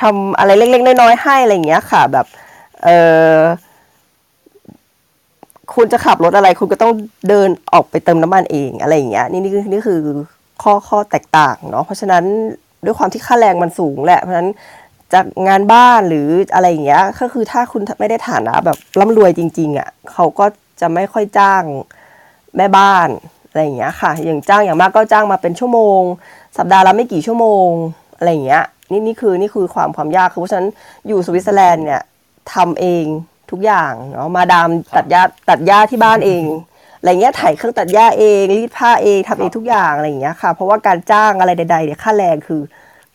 [0.00, 2.26] ทำอะไรเล็กๆน้อยๆให้อะไรอย่างเงี้ยค่ะแบบ
[2.84, 2.88] เอ
[3.34, 3.38] อ
[5.74, 6.92] คุณจะขับรถอะไร คุณก็ต้อง
[7.28, 10.00] เดินออกไปเติมน้ำมันเองอะไรอย่างเงี้ยนี่นี่คือนี่คือ
[10.62, 12.24] ข้อข้อแตกต่างเนาะเพราะฉะนั้น
[12.84, 14.50] ด้วยความที่ค่าแรงมันสูงแหละเพราะฉะนั้น
[15.12, 20.46] จากงานบ้านหรืออะไรอย่างเงี้ย ก็คือถ้าคุณไม่ได้ฐานะแบบร่ำรวยจริง ๆอะเขาก็
[20.80, 21.62] จะไม่ค่อยจ้าง
[22.56, 23.08] แม่บ้าน
[23.48, 26.00] อะไรอย่างเงี้ยค่ะ อย่างจ้างอย่างมากก็จ้างมาเป็นชั่วโมง
[26.56, 27.68] สัปดาห์ละไม่กี่ชั่วโมง
[28.16, 30.68] อะไรอย่างเงี้ยนี่นี่คือนี่คือความความยากคือเพราะฉะนั้น
[31.08, 32.02] อยู่สวิตเซอร์แลนด์เนี่ย
[32.54, 33.04] ทำเอง
[33.50, 36.44] ทุกอย่างเนาะมาดามตัดหญ้าตัดหญ้าที่บ้านเอง
[36.98, 42.60] อะไรเงี้ยถ่ายเครื่องตัดหญ้าเองรีดผ้าเองทำเองทุกอย่างอะไรอย่างเงี้ยค่ะ เพราะว่าการจ้างอะไรใดๆเนี่ยค่าแรงคือ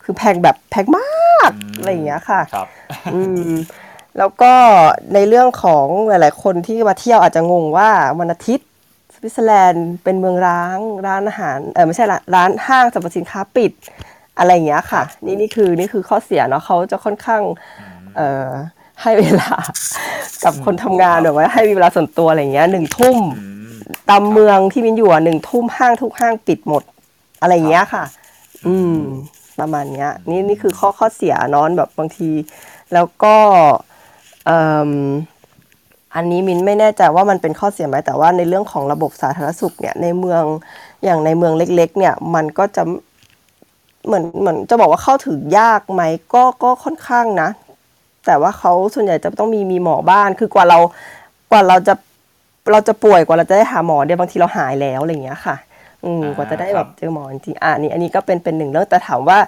[0.04, 2.66] คือแพงแบบแพงมากอะไรอย่างเงี้ยค่ะครับ
[3.14, 3.20] อื
[3.50, 3.52] ม
[4.18, 4.52] แล้วก็
[5.14, 7.90] ในเรื่องของหลาย ๆ คนที่มาเที่ยวอาจจะงงว่า
[8.20, 8.66] วันอาทิตย์
[9.14, 13.72] สวิตเซอร์แลนด์เป็นเมืองร้างร้านอาหารเออไม่ใช่ละร้านห้างสรรพสินค้าปิด
[14.38, 17.42] อะไรอย่างเงี้ยค่ะ นี่นี่คือนี่คือข้อเสียเนาะเขาจะค่อนข้าง
[18.16, 18.48] เอ่อ
[19.02, 19.52] ให้เวลา
[20.44, 23.18] กับคนทำงานแบบว่าให้เวลาส่วนตัวอะไรเงี้ยหนึ่งทุ่ม
[24.10, 26.82] ตามเมืองที่มินอยู่อะหนึ่งทุ่มห้างทุกห้างปิดหมด
[27.40, 28.04] อะไรเงี้ยค่ะ
[28.66, 28.96] อืม
[29.58, 32.30] ประมาณเนี้ยนี่นี่คือข้อข้อเสียนอนแบบบางที
[32.94, 33.36] แล้วก็
[36.14, 40.42] อันนี้มินไม่แน่ใจว่ามันเป็นข้อเสียไหมแต่ว่าในเรื่องของระบบสาธารณสุขเนี่ยในเมือง
[41.04, 42.82] อย่างในเมืองเล็ก ๆ เนี่ยมันก็จะ
[44.06, 46.02] เหมือนเหมือนจะบอกว่าเข้าถึงยากไหม
[46.34, 47.48] ก็ก็ค่อนข้างนะ
[48.26, 50.78] แต่ว่าเขาส่วนใหญ่จะต้องมีมีหมอบ้านคือกว่าเรา
[51.50, 51.94] กว่าเราจะ
[52.72, 55.56] เราจะป่วยกว่าเราจะได้หาหมอเดี๋ยวบางทีเราหายแล้วอะไรอย่างเงี้ยค่ะ
[56.06, 59.38] อืมกว่าจะได้แบบเจอหมอจริงอ่านี่อันนี้ก็เป็นเป็นหนึ่งเรื่องแต่ถามว่า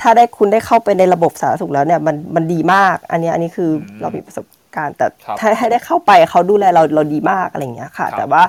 [0.00, 4.46] ถ้าได้คุณได้เข้าไปในระบบสาธารณสุขแล้วเนี่ยมันมันดีมาก อันนี้อันนี้คือเรามีประสบ
[4.76, 5.06] การณ์แต่
[5.38, 8.42] ถ้าให้ได้เข้าไปเขาดูแลเราเราดีมากอะไรอย่างเงี้ยค่ะ แต่ว่า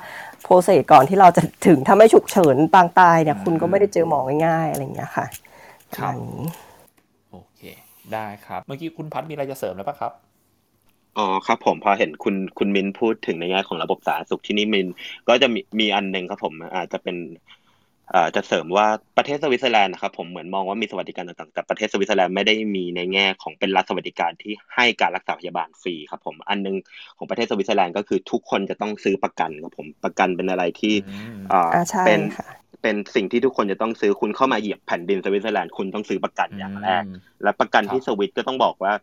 [0.44, 5.26] process ก่อนที่เราจะถึงถ้าไม่ฉุกเฉินปางตายเนี่ยคุณก็ไม่ได้เจอหมอง่ายๆอะไรอย่างเงี้ยค่ะ
[5.98, 6.14] ครับ
[7.32, 7.62] โอเค
[8.14, 10.12] ได้ครับ เมื่อกี้คุณพัฒมีอะไรจะเสริมหรือเปล่าครับ
[11.18, 14.88] อ๋อครับผมพอเห็นคุณคุณมินพูดถึงในแง่ของระบบสาธารณสุขที่นี่มิน
[15.28, 17.18] ก็จะมีมีอันหนึ่งครับผมอาจจะเป็น
[18.14, 18.88] อ่าจะเสริมว่า
[19.18, 26.76] ประเทศสวิตเซอร์แลนด์นะครับผมเหมือนมองว่ามีสวัสดิการต่างๆแต่ประเทศสวิตเซอร์แลนด์ไม่ได้มีในแง่ของเป็นรัฐสวัสดิการที่ให้การรักษาพยาบาลฟรีครับผมอันนึง
[27.18, 30.94] ของประเทศสวิตเซอร์แลนด์ก็คือทุกคนจะต้องซื้อประกันครับผมประกันเป็นอะไรที่
[31.52, 31.70] อ่า
[32.06, 32.20] เป็น
[32.82, 37.04] เป็นสิ่งที่ทุกคนจะต้องซื้อคุณเข้ามาเหยียบแผ่นดินสวิตเซอร์แลนด์คุณต้องซื้อประกันอย่างแรก
[37.44, 38.94] และประกันที่สวิตก็ต้องบอกว่า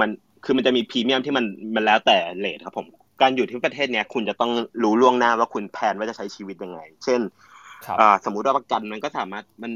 [0.00, 0.10] มัน
[0.44, 2.86] คือมันจะมีพรีเมียมที่มันมันแล้วแต่ rate ครับผม
[3.20, 7.20] การอยู่ที่ประเทศเนี้ยคุณจะต้องรู้ล่วงหน้าว่าคุณ plan ว่าจะใช้ชีวิตยังไง เช่น
[8.24, 9.72] สมมุติว่าประกันมันก็สามารถมัน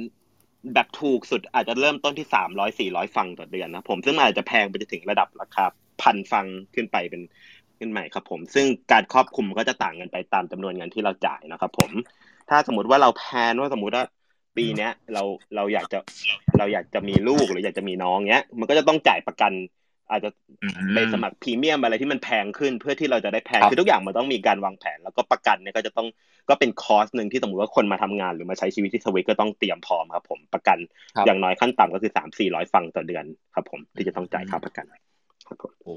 [0.75, 5.65] แบบถูกสุดอาจจะเริ่มต้นที่สามร้อยสี่ร้อยฟรังก์ต่อเดือนนะครับผมซึ่งมันอาจจะแพงไปจนถึงระดับราคา
[6.03, 7.23] พันฟังขึ้นไปเป็น
[7.79, 11.91] ขึ้นใหม่ครับผม ซึ่งการครอบคลุมก็จะต่างกันไปตามจำนวนเงินที่เราจ่ายนะครับผม
[12.51, 14.05] ถ้าสมมติว่าเราแพนว่าสมมติว่า
[14.57, 15.23] ปีเนี้ยเรา
[15.57, 15.99] เราอยากจะ
[16.59, 19.53] เราอยากจะมีลูกหรืออยากจะมีน้องเนี้ย มันก็จะต้องจ่ายประกัน
[20.11, 20.31] อาจจะ
[20.95, 26.07] ไปสมัครพรีเมียมอะไรที่มันแพงขึ้น เพื่อที่เราจะได้แพงคือทุกอย่างมันต้องมีการวางแผน แล้วก็ประกันเนี่ยก็จะต้อง
[26.49, 30.79] ก็เป็นคอสหนึ่งที่สมมติว่าคนมาทำงานหรือมาใช้ชีวิตที่สวิตก็ต้องเตรียมพร้อมครับผมประกัน
[31.27, 33.25] อย่างน้อยขั้นต่ำก็คือสามสี่ร้อยฟังต่อเดือน
[33.55, 34.85] ครับผมที่จะต้องจ่ายค่าประกัน
[35.49, 35.95] ครับผมโอ้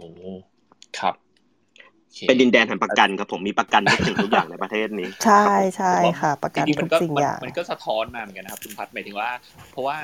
[1.00, 1.16] ครับ
[2.28, 5.46] เป็นดินแดนแห่งประกันครับผมมีประกันทุกสิ่งทุกอย่างในประเทศนี้ ใช่
[5.76, 9.30] ใช่ค่ะ ประกันทุกสิ่งอย่างมันก็สะท้อนมาเหมือนกันนะครับคุณพัฒหมายถึงว่า
[9.72, 9.98] เพราะว่า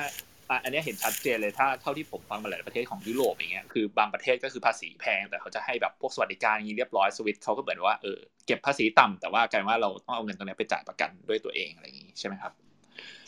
[0.64, 12.52] อันนี้เห็นชัดเจนเลยถ้าเท่าที่ผมฟังมาหลายประเทศของยุโรปอย่างเงี้ยคือบางประเทศก็คือภาษีแพง แต่เขาจะให้แบบพวกสวัสดิการนี้เรียบร้อยสวิตเขาก็เหมือนว่าเออเก็บภาษีต่ำแต่ว่ากลายว่าเราต้องเอาเงินตรงนี้ไปจ่ายประกันด้วยตัวเองอะไรอย่างงี้ใช่ไหมครับ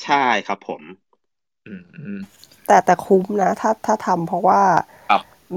[0.04, 0.82] ใช่ครับผม
[1.66, 1.72] อื
[2.18, 2.20] ม
[2.66, 4.62] แต่แต่คุ้มนะถ้าถ้าทำเพราะว่า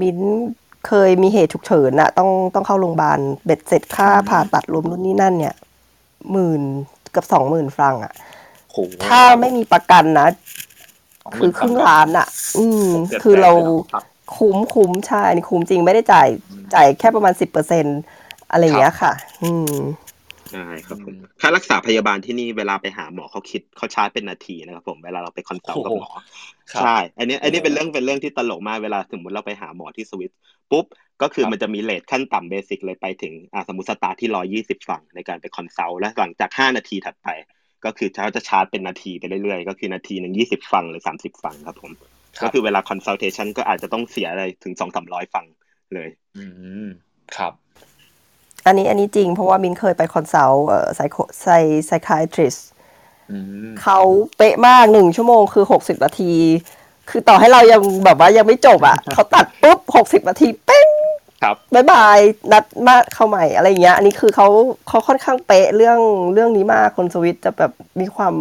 [0.00, 0.18] มิ้น
[0.86, 5.54] เคยมีเหตุฉุกเฉินอะต้องต้องเข้าโรงพยาบาลเบ็ดเสร็จค่าผ่าตัดรวมนู่นนี่นั่นเนี่ย
[6.32, 6.62] หมื่น
[7.14, 8.12] กับสองหมื่นฟรังอะ
[9.06, 10.28] ถ้าไม่มีประกันนะ
[11.36, 12.88] คือครึ่งล้านอะ อืม
[13.22, 13.52] คือเรา
[14.36, 16.28] คุ้มคุ้มใช่นี่คุ้มจริงไม่ได้จ่าย
[16.74, 17.86] จ่ายแค่ประมาณสิบเปอร์เซ็น
[18.50, 19.12] อะไรอย่างเงี้ยค่ะ
[19.42, 19.74] อืม
[20.50, 26.10] ใช่ครับผมค่ารักษาพยาบาลที่นี่เวลาไปหาหมอเขาคิดเขาชาร์จเป็นนาทีนะครับผมเวลาเราไป consult กับหมอ
[26.82, 30.32] ใช่อันนี้อันนี้เป็นเรื่องเป็นเรื่องที่ตลกมากเวลาสมมติเราไปหาหมอที่สวิต
[30.70, 30.86] ปุ๊บ
[31.22, 37.28] ก็คือมันจะมี rate ขั้นต่ำ basic เลยไปถึงอ่าสมมติสตาร์ทที่ร้อยยี่สิบฟรังก์ในการไป consult และหลังจากห้านาทีถัดไป
[37.84, 41.92] ก็คือเขาจะชาร์จเป็นนาทีไปเรื่อยๆ ก็คือนาทีหนึ่งยี่สิบฟรังก์หรือสามสิบฟรังก์ครับผม
[42.42, 45.44] ก็คือเวลา consultation ก็อาจจะต้องเสียอะไรถึงสองสามร้อยฟรังก์
[45.94, 46.44] เลย อื
[46.86, 46.88] ม
[47.36, 47.52] ครับ
[48.66, 51.46] อันนี้อันนี้จริงเพราะว่ามินเคยไป consult เอ่อ psycho psy
[51.86, 52.56] psychiatrist
[53.82, 53.98] เขา
[54.36, 56.32] เป๊ะมากหนึ่งชั่วโมงคือหกสิบนาที
[57.10, 60.89] คือต่อให้เรายังแบบว่ายังไม่จบอะ เขาตัดปุ๊บหกสิบนาทีเป้ง
[61.42, 62.18] ครับ bye bye
[62.52, 64.48] นัดมาเข้าใหม่อะไรเงี้ย อันนี้คือเขา
[64.88, 65.98] เขาค่อนข้างเป๊ะเรื่อง
[66.34, 68.34] เรื่องนี้มากคนสวิตจะแบบมีความ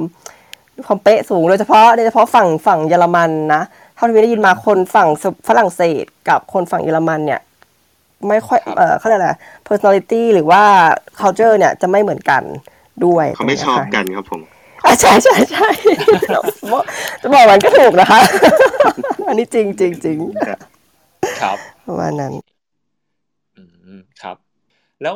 [0.78, 3.62] มีความเป๊ะสูงโดยเฉพาะโดยเฉพาะฝั่งฝั่งเยอรมันนะ
[3.95, 5.10] เท่าที่ได้ยินมาคนฝั่ง
[5.47, 7.41] ฝรั่งเศสกับคนฝั่งเยอรมันเนี่ย
[8.28, 9.32] ไม่ค่อยเออเขาเรียกอะไร
[9.68, 10.64] personality หรือว่า
[11.20, 12.43] culture เนี่ยจะไม่เหมือนกัน
[13.06, 14.41] ด้วยเขาไม่ชอบกันครับผม
[14.86, 15.68] อ่าใช่ใช่ใช่
[17.22, 18.20] จะบอกมันก็ถูกนะคะ
[19.28, 20.18] อันนี้จริงจริงจริง
[21.41, 22.49] ครับประมาณนั้นครับ
[25.04, 25.16] แล้ว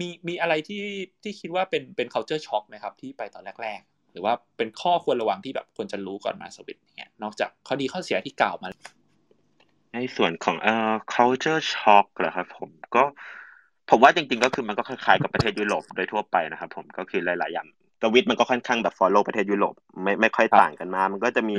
[0.00, 0.84] มีมีอะไรที่
[1.22, 8.68] ที่คิดว่าเป็นเป็น culture shock ไหมครับที่ไปตอนแรก ๆ หรือว่าเป็นข้อควรระวังที่แบบควรจะรู้ก่อนมาสวิตเนี่ยนอกจากข้อดีข้อเสียที่กล่าวมา
[9.94, 13.02] ในส่วนของเอ่อ culture shock เหรอครับผมก็
[13.90, 17.68] ผมว่าจริง ๆ ก็คือมันก็คล้ายๆกับประเทศยุโรปโดยทั่วไปนะครับผมก็คือหลายๆอย่าง
[18.02, 21.56] สวิตมันก็ค่อนข้างแบบ follow ประเทศยุโรปไม่ไม่ค่อยต่างกันมามันก็จะมี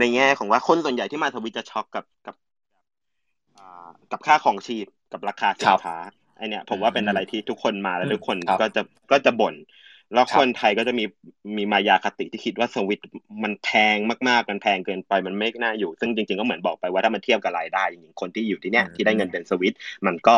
[0.00, 2.36] ในแง่ของว่าคนส่วนใหญ่ที่มาสวิตจะช็อกกับกับ
[4.12, 5.96] กับค่าของชีพกับราคาสินค้า
[6.36, 8.82] ไอเนี้ยผมว่าเป็นอะไรที่ทุกคนมาแล้วทุกคนก็จะ
[9.12, 9.54] ก็จะบ่น
[10.14, 11.04] แล้วคนไทยก็จะมี
[11.56, 13.00] มีมายาคติที่คิดว่าสวิต
[13.44, 13.96] มันแพง
[14.28, 19.74] มากๆมันแพงเกินไปมันไม่น่าอยู่ ซึ่งจริง ๆก็เหมือนบอกไปว่าถ้ามันเทียบกับรายได้จริงๆคนที่อยู่ที่เนี้ยที่ได้เงินเดือนสวิต
[20.06, 20.34] มันก็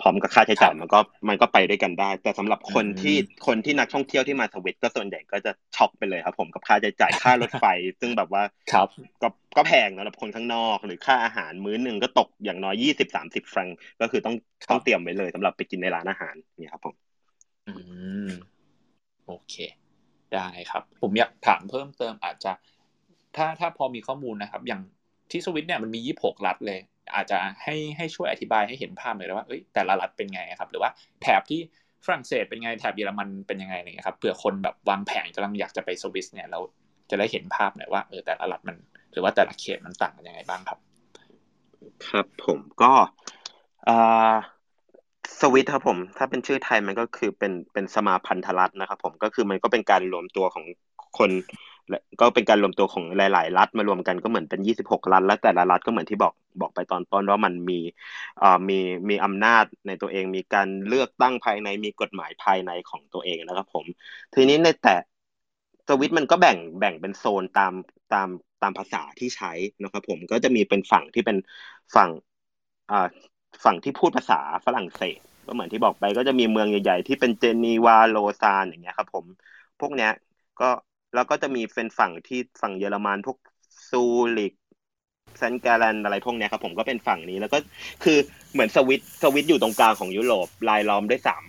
[0.00, 3.16] พร้อมกับค่าใช้จ่ายมันก็มันก็ไปด้วยกันได้ แต่สำหรับคนที่
[3.46, 7.64] คนที่นักท่องเที่ยวที่มาสวิตก็ส่วนใหญ่ก็จะช็อกไปเลยครับผมกับค่าใช้จ่ายค่ารถไฟ
[8.00, 8.42] ซึ่งแบบว่า
[8.72, 8.88] ครับ
[9.22, 13.68] ก็ก็แพงสำหรับคนข้างนอก หรือค่าอาหารมื้อหนึ่งก็ตกอย่างน้อยยี่สิบสามสิบฟรัง
[14.00, 14.34] ก็คือต้อง
[14.70, 16.94] ต้องเตรียมไว้เลยสำหรับไปกินในร้านอาหารนี่ครับผม
[17.68, 17.72] อื
[18.26, 18.28] ม
[19.26, 19.54] โอเค
[20.34, 22.52] ได้ครับ ผมอยากถามเพิ่มเติมอาจจะ
[23.36, 24.82] ถ้าถ้าพอมีข้อมูลนะครับ อย่าง
[25.30, 26.80] ที่สวิตเนี่ยมันมียี่หกรัฐเลย
[27.14, 30.90] อาจจะให้ให้ช่วยอธิบายให้เห็นภาพหน่อยว่าเอ้ยแต่ละรัฐเป็นไงครับ หรือว่า
[31.22, 31.60] แถบที่
[32.04, 36.60] ฝรั่งเศสเป็นไงแถบเยอรมันเป็นยังไงเนี่ยครับเผื่อคนแบบวางแผนกำลังอยากจะไปสวิสเนี่ยเรา
[37.10, 38.76] จะได้เห็นภาพหน่อยว่าเออแต่ละรัฐมัน
[39.12, 40.78] หรือว่าแต่ละเขตมันต่างกันยังไงบ้างครับ
[42.08, 42.92] ครับผมก็
[45.40, 50.64] สวิตครับผม ถ้าเป็นชื่อไทยมันก็คือเป็นเป็นสมาพันธรัฐนะครับ ผมก็คือมันก็เป็นการรวมตัวของ
[51.18, 51.30] คน
[52.20, 57.80] ก็เป็นการรวมตัวของหลาย ๆ รัฐมารวมกันก็เหมือนเป็น 26 รัฐ และแต่ละรัฐก็เหมือนที่บอกบอกไปตอนต้นว่ามันมี
[58.42, 58.78] อ่ามี
[59.08, 63.86] มีอำนาจในตัวเอง มีการเลือกตั้งภายในมีกฎหมายภายในของตัวเองนะครับผม
[64.34, 64.94] ทีนี้ในแต่
[65.88, 67.72] สวิตมันก็แบ่งแบ่งเป็นโซนตาม
[68.12, 68.28] ตาม
[68.62, 71.36] ตามภาษาที่ใช้นะครับผมก็จะมีเป็นฝั่งที่เป็น
[71.96, 72.10] ฝั่ง
[72.90, 73.06] อ่า
[73.64, 79.26] ฝั่งที่พูดภาษาฝรั่งเศสก็เหมือนที่บอกไปก็จะมีเมืองใหญ่ ๆ ที่เป็นเจนีวาโลซานอย่างเงี้ยครับผม
[79.80, 80.10] พวกเนี้ย
[80.60, 80.70] ก็
[81.14, 83.36] แล้วก็จะมีเป็นฝั่งที่ฝั่งเยอรมันพวก
[83.88, 84.02] ซู
[84.38, 84.54] ริก
[85.38, 87.58] เซนกาแลนอะไรพวกเนี้ยครับผมก็เป็นฝั่งนี้แล้วก็
[88.04, 88.18] คือ
[88.52, 91.44] เหมือนสวิตสวิตอยู่ตรงกลางของยุโรปรายล้อมด้วยสาม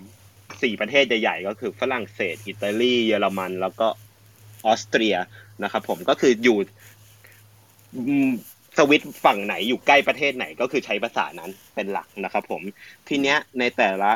[0.62, 3.88] สี่ประเทศใหญ่ๆก็คือฝรั่งเศส อิตาลีเยอรมัน แล้วก็
[4.66, 5.16] ออสเตรีย
[5.64, 6.58] นะครับผมก็คืออยู่
[8.78, 12.62] สวิตฝั่งไหนอยู่ใกล้ประเทศไหนก็คือใช้ภาษานั้นเป็นหลักนะครับผม
[13.08, 14.12] ทีเนี้ยในแต่ละ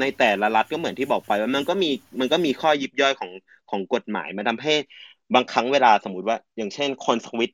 [0.00, 1.90] ในแต่ละรัฐก็เหมือนที่บอกไปว่ามันก็มี
[2.20, 3.30] มันก็มีข้อยิบย่อยของ
[3.70, 4.72] ของกฎหมายมาทำให้
[5.34, 7.50] บางครั้งเวลาสมมติว่า อย่างเช่น คนสวิต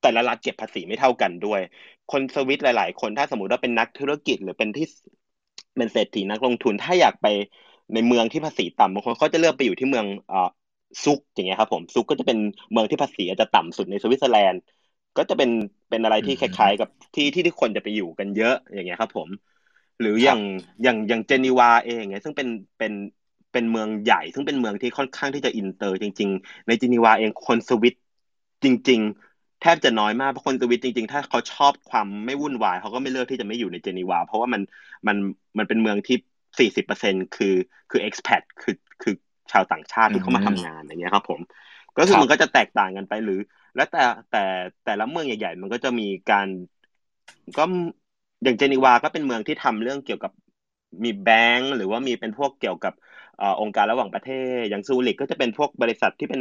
[0.00, 1.60] แต่ละรัฐเก็บภาษีไม่เท่ากันด้วย
[2.08, 4.86] คนสวิตหลาย ๆ คนถ้าสมมติว่าเป็นนักธุรกิจหรือเป็นที่
[5.76, 7.26] เป็นเศรษฐีนักลงทุนถ้าอยากไป
[7.94, 10.48] ในเมืองที่ภาษีต่ำบางคนเขาจะเลือกไปอยู่ที่เมืองอ่า
[11.04, 12.38] ซุกอย่างเงี้ยครับผมซุกก็จะเป็น
[12.70, 14.60] เมืองที่ภาษีจะต่ำสุดในสวิตเซอร์แลนด์
[15.16, 15.50] ก็จะเป็น
[15.90, 19.28] เป็นอะไรที่คล้าย ๆ กับที่ที่ที่คนจะไปอยู่กันเยอะอย่างเงี้ยครับผม
[20.00, 20.40] หรืออย่าง
[20.82, 22.48] อย่างอย่างเจนีวาเองเงี้ยซึ่งเป็น
[22.78, 22.92] เป็น
[23.52, 27.94] เป็นเมืองใหญ่ ซึ่งเป็นเมืองที่ค่อนข้างที่จะอินเตอร์ จริง ๆ ในเจนีวาเองคนสวิต
[28.64, 34.62] จริง ๆ แทบจะน้อยมากเพราะคนสวิตจริง ๆ ถ้าเขาชอบความไม่วุ่นวายเขาก็ไม่เลือกที่จะไม่อยู่ในเจนีวา เพราะว่ามัน
[35.06, 35.16] มัน
[35.58, 36.16] มันเป็นเมืองที่
[36.58, 37.54] สี่สิบเปอร์เซ็นคือ
[37.90, 39.14] คือ expat คือคือ
[39.52, 41.40] ชาวต่างชาติที่เข้ามาทำงานอย่างเงี้ยครับผม
[41.98, 43.40] ก็คือมันก็จะแตกต่างกันไปหรือ
[43.76, 44.44] แล้วแต่แต่
[44.84, 46.48] แต่ละเมืองใหญ่ ๆ มันก็จะมีการ
[47.58, 47.64] ก็
[48.42, 50.32] อย่างเจนีวาก็เป็นเมืองที่ทำเรื่องเกี่ยวกับ
[51.04, 52.94] มีแบงก์หรือว่ามีเป็นพวกเกี่ยวกับ
[53.40, 56.40] อองค์การระหว่างประเทศ อย่างซูริกก็จะเป็นพวกบริษัทที่เป็น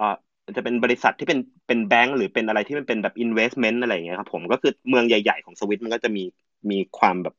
[0.00, 0.16] อ่า
[0.56, 6.24] จะเป็นบริษัทที่เป็นเป็นแบงก์หรือเป็นอะไรที่มันเป็นแบบ investment อะไรอย่างเงี้ยครับผมก็คือเมืองใหญ่ ๆ ของสวิตมันก็จะมี
[6.70, 7.34] มีความแบบ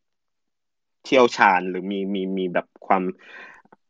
[1.05, 3.03] เชี่ยวชาญหรือมีมีมีแบบความ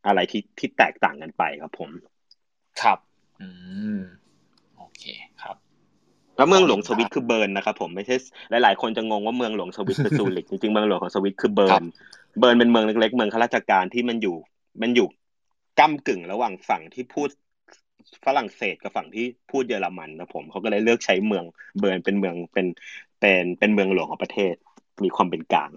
[0.06, 1.90] อะไรที่ที่แตกต่างกันไปครับผม
[2.82, 2.98] ครับ
[3.42, 3.48] อื
[3.96, 3.98] ม
[4.78, 5.04] โอเค
[5.42, 5.56] ครับ
[6.38, 8.16] แล้วเมืองหลวงสวิตคือเบิร์นนะครับผมไม่ใช่
[8.50, 11.84] หลาย ๆ คนจะงงว่าเมืองหลวงสวิตคือซูริกจริงๆเมืองหลวงของสวิตคือเบิร์น
[12.40, 14.36] เบิร์นเป็นเมืองเล็กๆเมืองข้าราชการที่มันอยู่
[14.82, 15.08] มันอยู่
[15.80, 17.30] ก้ากึ่งระหว่างฝั่งที่พูด
[18.26, 21.44] ฝรั่งเศสกับฝั่งที่พูดเยอรมันนะผมเขาก็เลยเลือกใช้เมือง
[21.80, 22.68] เบิร์นเป็นเมืองเป็น
[23.20, 24.54] เป็นเป็นเมืองหลวงของประเทศ
[25.04, 25.72] มีความเป็นกลาง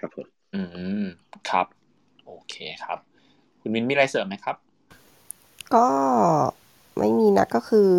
[0.00, 0.62] ครับผมอื
[1.04, 1.06] ม
[1.50, 1.66] ครับ
[2.26, 2.98] โอเคครับ
[3.60, 4.56] คุณมินมีอะไรเสริมไหมครับ
[5.74, 5.86] ก็
[6.98, 7.90] ไม่มีนะก็คือ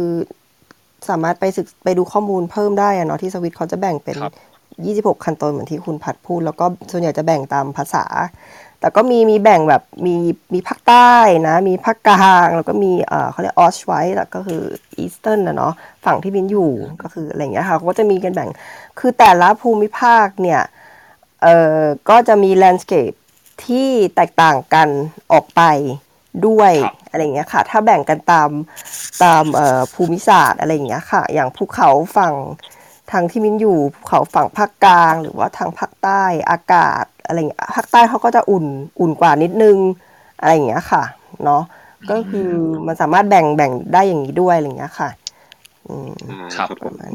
[1.10, 4.18] สามารถไปศึกไปดูข้อมูลเพิ่มได้อะเนาะที่สวิตเขาจะแบ่งเป็น
[4.72, 8.06] 26 คันตอนเหมือนที่คุณพัดพูด แล้วก็ส่วนใหญ่จะแบ่งตามภาษา
[8.80, 10.16] แต่ก็มีมีแบ่งแบบมี
[10.54, 11.14] มีภาคใต้
[11.48, 14.62] นะ มีภาคกลางแล้วก็มีเอ่อเขาเรียกออชไวท์แล้วก็คือ
[14.98, 15.74] อีสเทิร์นนะเนาะ
[16.06, 16.72] ฝั่งที่บินอยู่
[17.02, 18.50] ก็คืออะไรอย่างเงี้ยค่ะเขาก็จะมีกันแบ่ง
[19.00, 20.62] คือแต่ละภูมิภาคเนี่ย
[21.44, 23.12] เอ่อก็จะมีแลนด์สเคป
[23.66, 24.90] ที่แตกต่างกัน
[25.32, 25.62] ออกไป
[26.48, 26.72] ด้วย
[27.10, 28.50] อะไรอย่างเงี้ยค่ะ ถ้าแบ่งกันตาม
[29.24, 32.34] ตามเอ่อภูมิศาสตร์อะไรอย่างเงี้ยค่ะ อย่างภูเขาฝั่ง
[33.12, 38.66] ทางที่มินอยู่ภูเขาฝั่งภาคกลาง หรือว่าทางภาคใต้อากาศอะไรอย่างเงี้ยภาคใต้เขาก็จะอุ่น
[39.00, 39.78] อุ่นกว่านิดนึง
[40.40, 41.04] อะไรอย่างเงี้ยค่ะ
[41.44, 41.64] เนาะ
[42.12, 42.50] ก็คือ
[42.88, 45.10] มันสามารถแบ่งแบ่งได้อย่างนี้ด้วยอะไรอย่างเงี้ยค่ะ
[45.88, 46.12] อืม
[46.56, 46.68] ครับ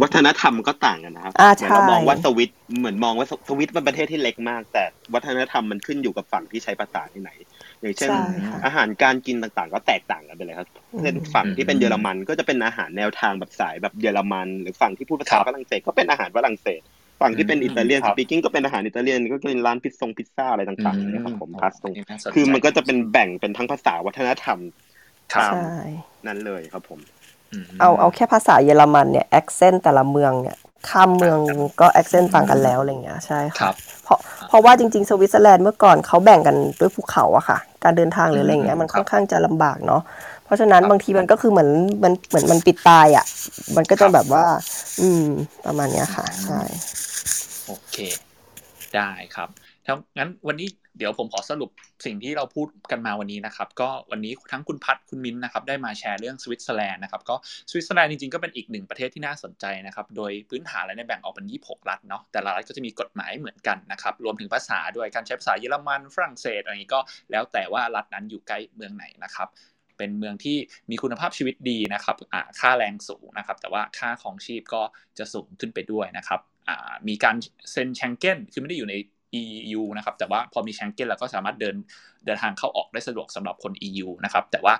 [0.03, 4.85] วัฒนธรรมก็ต่างกันนะครับอ่าเหมือนเราใช่มองว่าสวิตเหมือนมองว่าสวิตเป็นประเทศที่เล็กมาก แต่
[5.15, 7.31] วัฒนธรรมมันขึ้นอยู่กับฝั่งที่ใช้ภาษาที่ไหน
[7.83, 10.69] อย่างเช่นใช่ค่ะอาหารการกินต่างๆ ก็แตกต่างกันไปเลยครับ
[11.01, 16.81] เช่นฝั่งที่เป็นเยอรมันก็จะเป็นอาหารแนวทางแบบสายแบบเยอรมัน หรือฝั่งที่พูดภาษาครับฝรั่งเศสก็เป็นอาหารฝรั่งเศส
[17.21, 24.59] ฝั่งที่เป็นอืมอิตาเลียนครัสบปีกิ้งก็เป็นอาหารอิตาเลียนก็เป็นร้านพิซซงพิซซ่าอะไรต่างๆนะครับผมพาสตงน่าสนใจคือมันก็จะเป็นแบ่งเป็นทั้งภาษาวัฒนธรรม
[25.33, 25.67] ครับตามใช่
[26.27, 27.01] นั้นเลยครับผม
[27.53, 30.57] เอาเอาแค่ภาษาเยอรมันเนี่ย accent แต่ละเมืองเนี่ย
[30.89, 31.39] ข้ามเมือง
[31.81, 33.75] ก็ accent ต่างกันแล้วอะไรเงี้ยใช่ครัค่ะ
[34.05, 34.19] เพราะ
[34.49, 40.03] เพราะว่าจริงๆสวิตเซอร์แลนด์เมื่อก่อนเขาแบ่งกันด้วยภูเขาอะค่ะ การเดินทางหรืออะไรเงี้ยมันค่อนข้างจะลำบากเนาะ
[40.45, 41.71] เพราะฉะนั้นครับบางทีมันก็คือเหมือน
[42.05, 43.27] มันเหมือนมันปิดตายอะ
[43.77, 44.45] มันก็ครัจะบแบบว่า
[45.01, 45.25] อืม
[45.67, 46.61] ประมาณเนี้ยค่ะ ใช่
[47.65, 47.95] โอเค
[48.93, 49.01] ได้
[49.33, 49.49] ครับ
[49.85, 50.67] ทั้งงั้นวันนี้
[50.99, 51.71] เดี๋ยวผมขอสรุป
[52.07, 57.35] สิ่งที่เราพูดกันมาวันนี้นะครับ ก็วันนี้ทั้งคุณพัดคุณมิ้นนะครับได้มาแชร์เรื่องสวิตเซอร์แลนด์นะครับก็
[57.71, 69.49] สวิตเซอร์แลนด์จริงๆก็เป็นอีกหนึ่งประเทศที่น่าสนใจนะครับโดยพื้นฐานแล้วเนี่ยแบ่งออกเป็น 26 รัฐเนาะแต่ละรัฐก็จะมีกฎหมายเหมือนกันนะครับรวมถึงภาษาด้วยการใช้ภาษาเยอรมันฝรั่งเศสอะไรนี้ก็แล้วแต่ว่ารัฐนั้นอยู่ใกล้เมืองไหนนะครับ
[69.99, 70.57] เป็นเมืองที่
[70.91, 72.17] มีคุณภาพชีวิตดีนะครับ
[72.61, 74.83] ค่าแรงสูงนะครับ แต่ว่าค่าของชีพก็
[75.19, 76.41] จะสูงขึ้นไปด้วยนะครับ
[77.09, 77.37] มีการ
[77.71, 78.95] เซ็นแชงเก้นคือไม่ได้อยู่ใน
[79.41, 81.77] EU นะครับแต่ว่าพอมีแชงเก้นเราก็สามารถเดิน
[82.27, 84.75] เดินทางเข้าออกได้สะดวกสำหรับคน EU นะครับแต่ว่า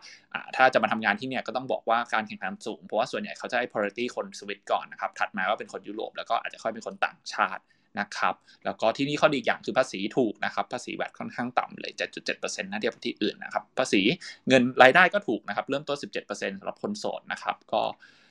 [0.57, 7.63] ถ้าจะมาทำงานที่เนี่ยก็ต้องบอกว่าการแข่งขันสูง เพราะว่าส่วนใหญ่เขาจะให้ priority คนสวิตก่อนนะครับถัดมาก็เป็นคนยุโรปแล้วก็อาจจะค่อยเป็นคนต่างชาติ
[8.01, 8.35] นะครับ
[8.65, 11.93] แล้วก็ที่นี่ข้อดีอย่างคือภาษีถูกนะครับภาษีแวดค่อนข้างต่ำเลย
[12.27, 14.03] 7.7%นะเทียบกับที่อื่นนะครับภาษี
[14.49, 17.83] เงินรายได้ก็ถูกนะครับเริ่มต้น 17%สำหรับคนโสดนะครับก็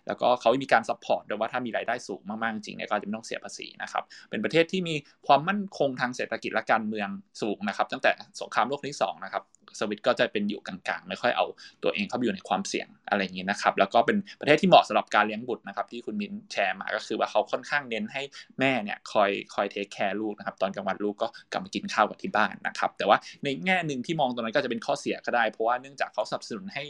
[0.07, 4.95] แล้วก็เขามีการ support ด้วยว่าถ้ามีรายได้สูงมากๆจริงเนี่ยก็จะไม่ต้องเสียภาษีนะครับเป็นประเทศที่มี
[5.27, 7.09] ความมั่นคงทางเศรษฐกิจและการเมือง
[7.41, 9.43] สูงนะครับ ตั้งแต่สงครามโลกที่2นะครับ
[9.79, 11.45] สวิตก็จะเป็นอยู่กลางๆ ไม่ค่อยเอา
[11.83, 18.21] ตัวเองเข้าไปอยู่ในความเสี่ยงอะไรอย่างนี้นะครับ แล้วก็เป็นประเทศที่เหมาะสำหรับการเลี้ยงบุตรนะครับ ที่คุณมินแชร์มาก็คือว่าเขาค่อนข้างเน้นให้
[18.59, 26.83] แม่เนี่ยคอยคอย take care ลูกนะครับ ตอนกลางวันลูกก็กลับมากินข้าวกับที่บ้านนะครับ แต่ว่าในแง่หนึ่งที่มองตรงนั้นก็จะเป็นข้อเสียก็ได้ เพราะว่าเนื่องจากเขาสนับสนุนให้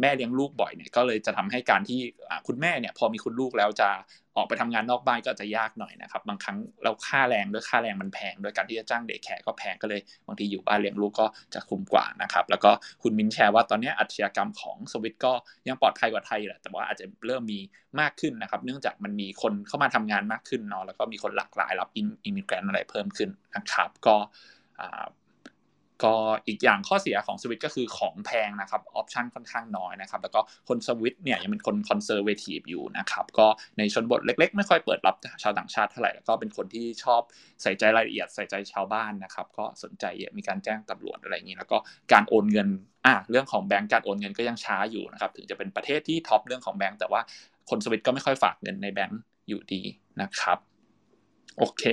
[0.00, 2.00] แม่เลี้ยงลูกบ่อยเนี่ยก็เลยจะทำให้การที่
[2.46, 3.88] คุณแม่เนี่ยพอมีคุณลูกแล้วจะ
[4.36, 12.70] ออกไปทำงานนอกบ้านก็จะยากหน่อยนะครับ บางครั้งเราค่าแรงด้วยค่าแรงมันแพง โดยการที่จะจ้างเด็กแขกก็แพงก็เลยบางทีอยู่บ้านเลี้ยงลูกก็จะคุ้มกว่านะครับ แล้วก็
[13.02, 15.32] คุณมินแชร์ว่าตอนนี้อัจฉริกรรมของสวิตก็
[15.68, 17.58] ยังปลอดภัยกว่าไทยแหละแต่ว่าอาจจะเริ่มมี
[18.00, 24.16] มากขึ้นนะครับ เนื่องจากมันมีคนเข้ามาทำงานมากขึ้นเนาะแล้วก็มีคนหลากหลายรับอิมิเกรนอะไรเพิ่มขึ้นนะครับ ก็
[26.04, 26.14] ก็
[26.46, 33.46] อีกอย่างข้อเสียของสวิตก็คือของแพงนะครับ option ค่อนข้างน้อยนะครับแล้วก็คนสวิตเนี่ยยังเป็นคน conservative อยู่นะครับก็
[33.78, 37.20] ในชนบทเล็ก ๆ ไม่ค่อยเปิดรับชาวต่างชาติเท่าไหร่แล้วก็เป็นคนที่ชอบ
[37.62, 40.04] ใส่ใจรายละเอียดใส่ใจชาวบ้านนะครับก็สนใจ
[40.38, 41.78] มีการแจ้งตำรวจอะไรอย่างนี้แล้วก็
[42.12, 42.68] การโอนเงิน
[43.06, 47.20] อะเรื่องของแบงก์การโอนเงินก็ยังช้าอยู่นะครับถึงจะเป็นประเทศที่ top เรื่องของแบงก์แต่ว่า
[47.70, 49.82] คนสวิตก็ไม่ค่อยฝากเงินในแบงก์อยู่ดี
[50.20, 50.58] นะครับ
[51.58, 51.84] โอเค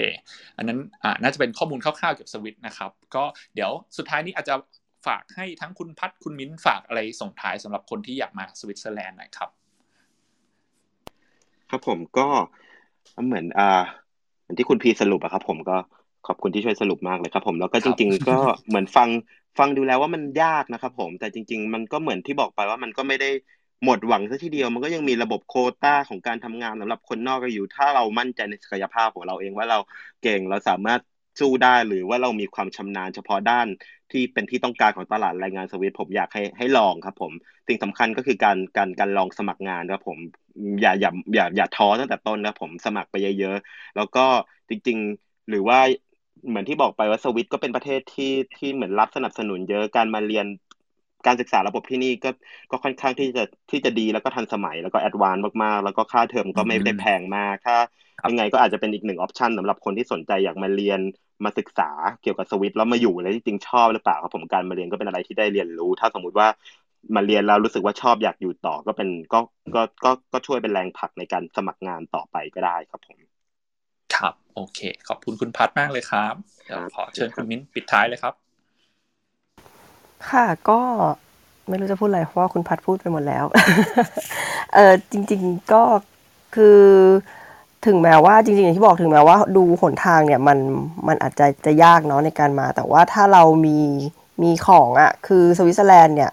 [0.57, 3.23] อันนั้นอ่าน่าจะเป็นข้อมูลคร่าวๆเกี่ยวกับสวิตนะครับ ก็
[3.55, 4.55] เดี๋ยวสุดท้ายนี้อาจจะ
[5.07, 9.49] ฝากให้ทั้งคุณพัดคุณมิ้นฝากอะไรส่งท้ายสำหรับคนที่อยากมาสวิตเซอร์แลนด์หน่อยครับ
[11.69, 12.27] ครับผมก็
[13.25, 13.83] เหมือนอ่า
[14.41, 15.77] เหมือนที่คุณพีสรุปอะครับ ผมก็
[16.27, 18.37] ขอบคุณที่ช่วยสรุปมากเลยครับ ผมแล้วก็จริง ๆ ก็
[18.67, 19.09] เหมือนฟัง
[19.59, 23.29] ฟังดูแล้วว่ามันยากนะครับ ผมแต่จริง ๆ มันก็เหมือนที่บอกไปว่ามันก็ไม่ได้
[23.83, 29.79] หมดหวังซะทีเดียวมันก็ยังมีระบบโคต้าของการทำงานสำหรับคนนอกอยู่ ถ้าเรามั่นใจในศักยภาพของเราเองว่าเรา
[30.21, 31.01] เก่งเราสามารถ
[31.39, 33.67] สู้ได้หรือว่าเรามีความชำนาญเฉพาะด้าน
[34.11, 37.31] ที่เป็นที่ต้องการของตลาดแรงงานสวิตผมอยากให้ให้ลองครับผม
[37.67, 40.17] สิ่งสำคัญก็คือการการการลองสมัครงานครับผม
[40.81, 44.25] อย่าอย่าอย่าอย่าท้อตั้งแต่ต้นนะผมสมัครไปเยอะๆแล้วก็
[44.69, 45.79] จริง ๆ หรือว่า
[46.47, 50.45] เหมือนที่บอกไปว่าสวิตก็เป็นประเทศที่ที่เหมือนรับสนับสนุนเยอะการมาเรียน
[51.25, 52.29] การศึกษาระบบที่นี่ก็
[52.71, 57.75] ก็ค่อนข้างที่จะที่จะดีแล้วก็ทันสมัยแล้วก็ advance มากๆ แล้วก็ค่าเทอมก็ไม่ได้แพงมากถ้า
[58.29, 60.99] ยังไงก็อาจจะเป็นอีกหนึ่ง option สำหรับคนที่สนใจอยากมาเรียน
[61.45, 61.89] มาศึกษา
[62.21, 66.47] เกี่ยวกับสวิตแล้วมาอยู่แล้วจริงชอบหรือเปล่าครับผมการมาเรียนก็เป็นอะไรที่ได้เรียนรู้ ถ้าสมมุติว่า
[67.15, 69.39] มาเรียนแล้วรู้สึกว่าชอบอยากอยู่ต่อก็เป็นก็
[69.75, 73.19] ก็ก็ก็ช่วยเป็นแรงผลักในการสมัครงานต่อไปก็ได้ครับผม
[74.15, 76.33] ครับ โอเค ขอบคุณคุณพัดมากเลยครับ
[76.65, 78.33] เดี๋ยวขอเชิญคุณมิ้นปิดท้ายเลยครับ
[80.31, 80.79] ค่ะก็
[81.69, 83.45] ไม่รู้จะพูดอะไรเพราะว่าคุณพัดพูดไปหมดแล้ว
[84.73, 85.83] เออจริง ๆก็
[86.55, 86.81] คือ
[87.85, 90.57] ถึงแม้ว่าจริงๆอย่างที่บอกถึงแม้ว่าดูหนทางเนี่ยมัน
[91.07, 93.77] มันอาจจะจะยากเนาะในการมา แต่ว่าถ้าเรามี
[94.43, 96.31] มีของอะ่ะ คือสวิตเซอร์แลนด์เนี่ย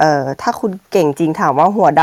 [0.00, 2.02] เอ่อถ้าคุณเก่งจริงถามว่าหัวด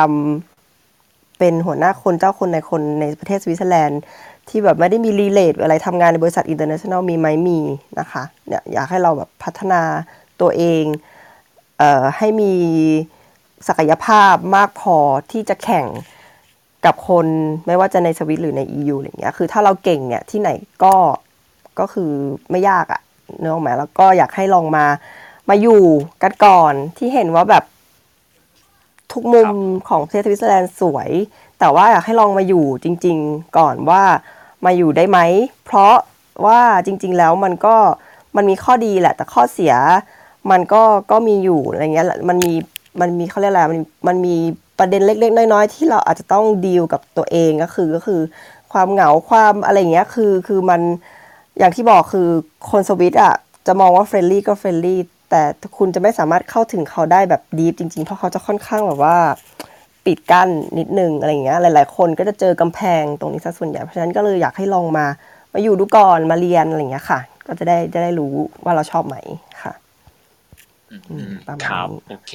[0.70, 4.02] ำเป็นหัวหน้าคนเจ้าคนนายคนในประเทศสวิตเซอร์แลนด์
[4.50, 7.60] ที่แบบไม่ได้มี relate อะไรทำงานในบริษัท international มีไหมมี
[8.00, 9.82] นะคะเนี่ยอยากให้เราแบบพัฒนา
[10.42, 10.84] ตัวเอง
[11.78, 12.54] เออให้มี
[13.68, 14.98] ศักยภาพมากพอ
[15.32, 15.88] ที่จะแข่ง
[16.86, 17.26] กับคน
[17.68, 20.50] ไม่ว่าจะในสวิสหรือใน EU อะไรเงี้ยคือถ้าเราเก่งเนี่ยที่ไหน
[20.84, 20.96] ก็
[21.80, 22.12] ก็คือ
[22.52, 23.02] ไม่ยากอะ
[23.40, 24.86] เนื้อออกมาแล้วก็อยากให้ลองมา
[25.50, 25.84] มาอยู่
[26.24, 27.64] กันก่อนที่เห็นว่าแบบ
[29.12, 29.50] ทุกมุม
[29.88, 31.10] ของประเทศสวิตเซอร์แลนด์สวย
[31.60, 34.04] แต่ว่าอยากให้ลองมาอยู่จริง ๆ ก่อนว่า
[34.66, 35.20] มาอยู่ได้ไหม
[35.66, 35.96] เพราะ
[36.46, 37.76] ว่าจริง ๆ แล้วมันก็
[38.36, 39.74] มันมีข้อดีแหละ แต่ข้อเสีย
[40.52, 42.54] มันก็ก็มีอยู่อะไรเงี้ยมันมี
[43.02, 44.36] มันมีเขาเรียกอะไรมันมันมี
[44.80, 48.22] ประเด็นเล็ก ๆ น้อยๆที่เราอาจจะต้องดีลกับตัวเองก็คือก็คือ
[48.72, 50.82] ความเหงาความอะไรเงี้ยคือคือมัน
[51.58, 52.28] อย่างที่บอกคือ
[52.72, 53.34] คนสวิสอะ
[53.68, 55.42] จะมองว่า friendly ก็ friendlyแต่
[55.78, 59.18] คุณจะไม่สามารถเข้าถึงเขาได้แบบดีฟจริงๆ เพราะเขาจะค่อนข้างแบบว่า
[60.06, 65.06] ปิดกั้นนิดนึงอะไรเงี้ยหลาย ๆ คนก็จะเจอกำแพงตรงนี้ซะส่วนใหญ่เพราะฉะนั้นก็เลยอยากให้ลองมา
[65.54, 68.34] มาอยู่ดูก่อนมาเรียนอะไรเงี้ยค่ะ ก็จะได้จะได้รู้
[68.64, 69.16] ว่าเราชอบไหม
[69.64, 69.74] ค่ะ
[71.68, 72.34] ครับโอเค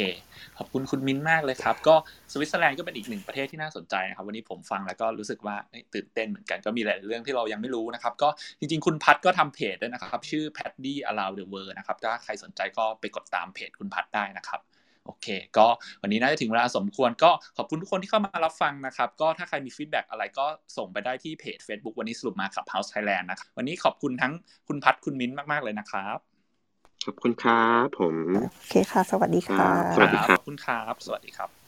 [0.58, 1.94] ขอบคุณคุณมิ้นมากเลยครับ ก็
[2.32, 5.56] สวิตเซอร์แลนด์ก็เป็นอีกหนึ่งประเทศที่น่าสนใจนะครับ วันนี้ผมฟังแล้วก็รู้สึกว่า
[5.94, 8.28] ตื่นเต้นเหมือนกันก็มีหลายเรื่องที่เรายังไม่รู้นะครับ ก็
[8.58, 14.60] จริงๆ คุณพัดก็ทำเพจด้วยนะครับ ชื่อ Paddy Around the World นะครับถ้าใครสนใจก็ไปกดตามเพจคุณพัดได้นะครับ
[15.06, 15.26] โอเค
[15.58, 15.66] ก็
[16.02, 20.46] วันนี้น่าจะถึงเวลาสมควรก็ขอบคุณทุกคนที่เข้ามารับฟังนะครับ ก็ถ้าใครมี feedback อะไรก็
[20.76, 24.32] ส่งไปได้ที่เพจ Facebook วันนี้สรุปมาขับ House Thailand นะครับวันนี้ขอบคุณทั้ง
[24.68, 26.18] คุณพัดคุณมิ้นมากๆเลยนะครับ
[27.06, 28.16] ขอบคุณครับผม
[28.56, 31.65] โอเคค่ะ สวัสดีค่ะ สวัสดีครับคุณครับ สวัสดีครับ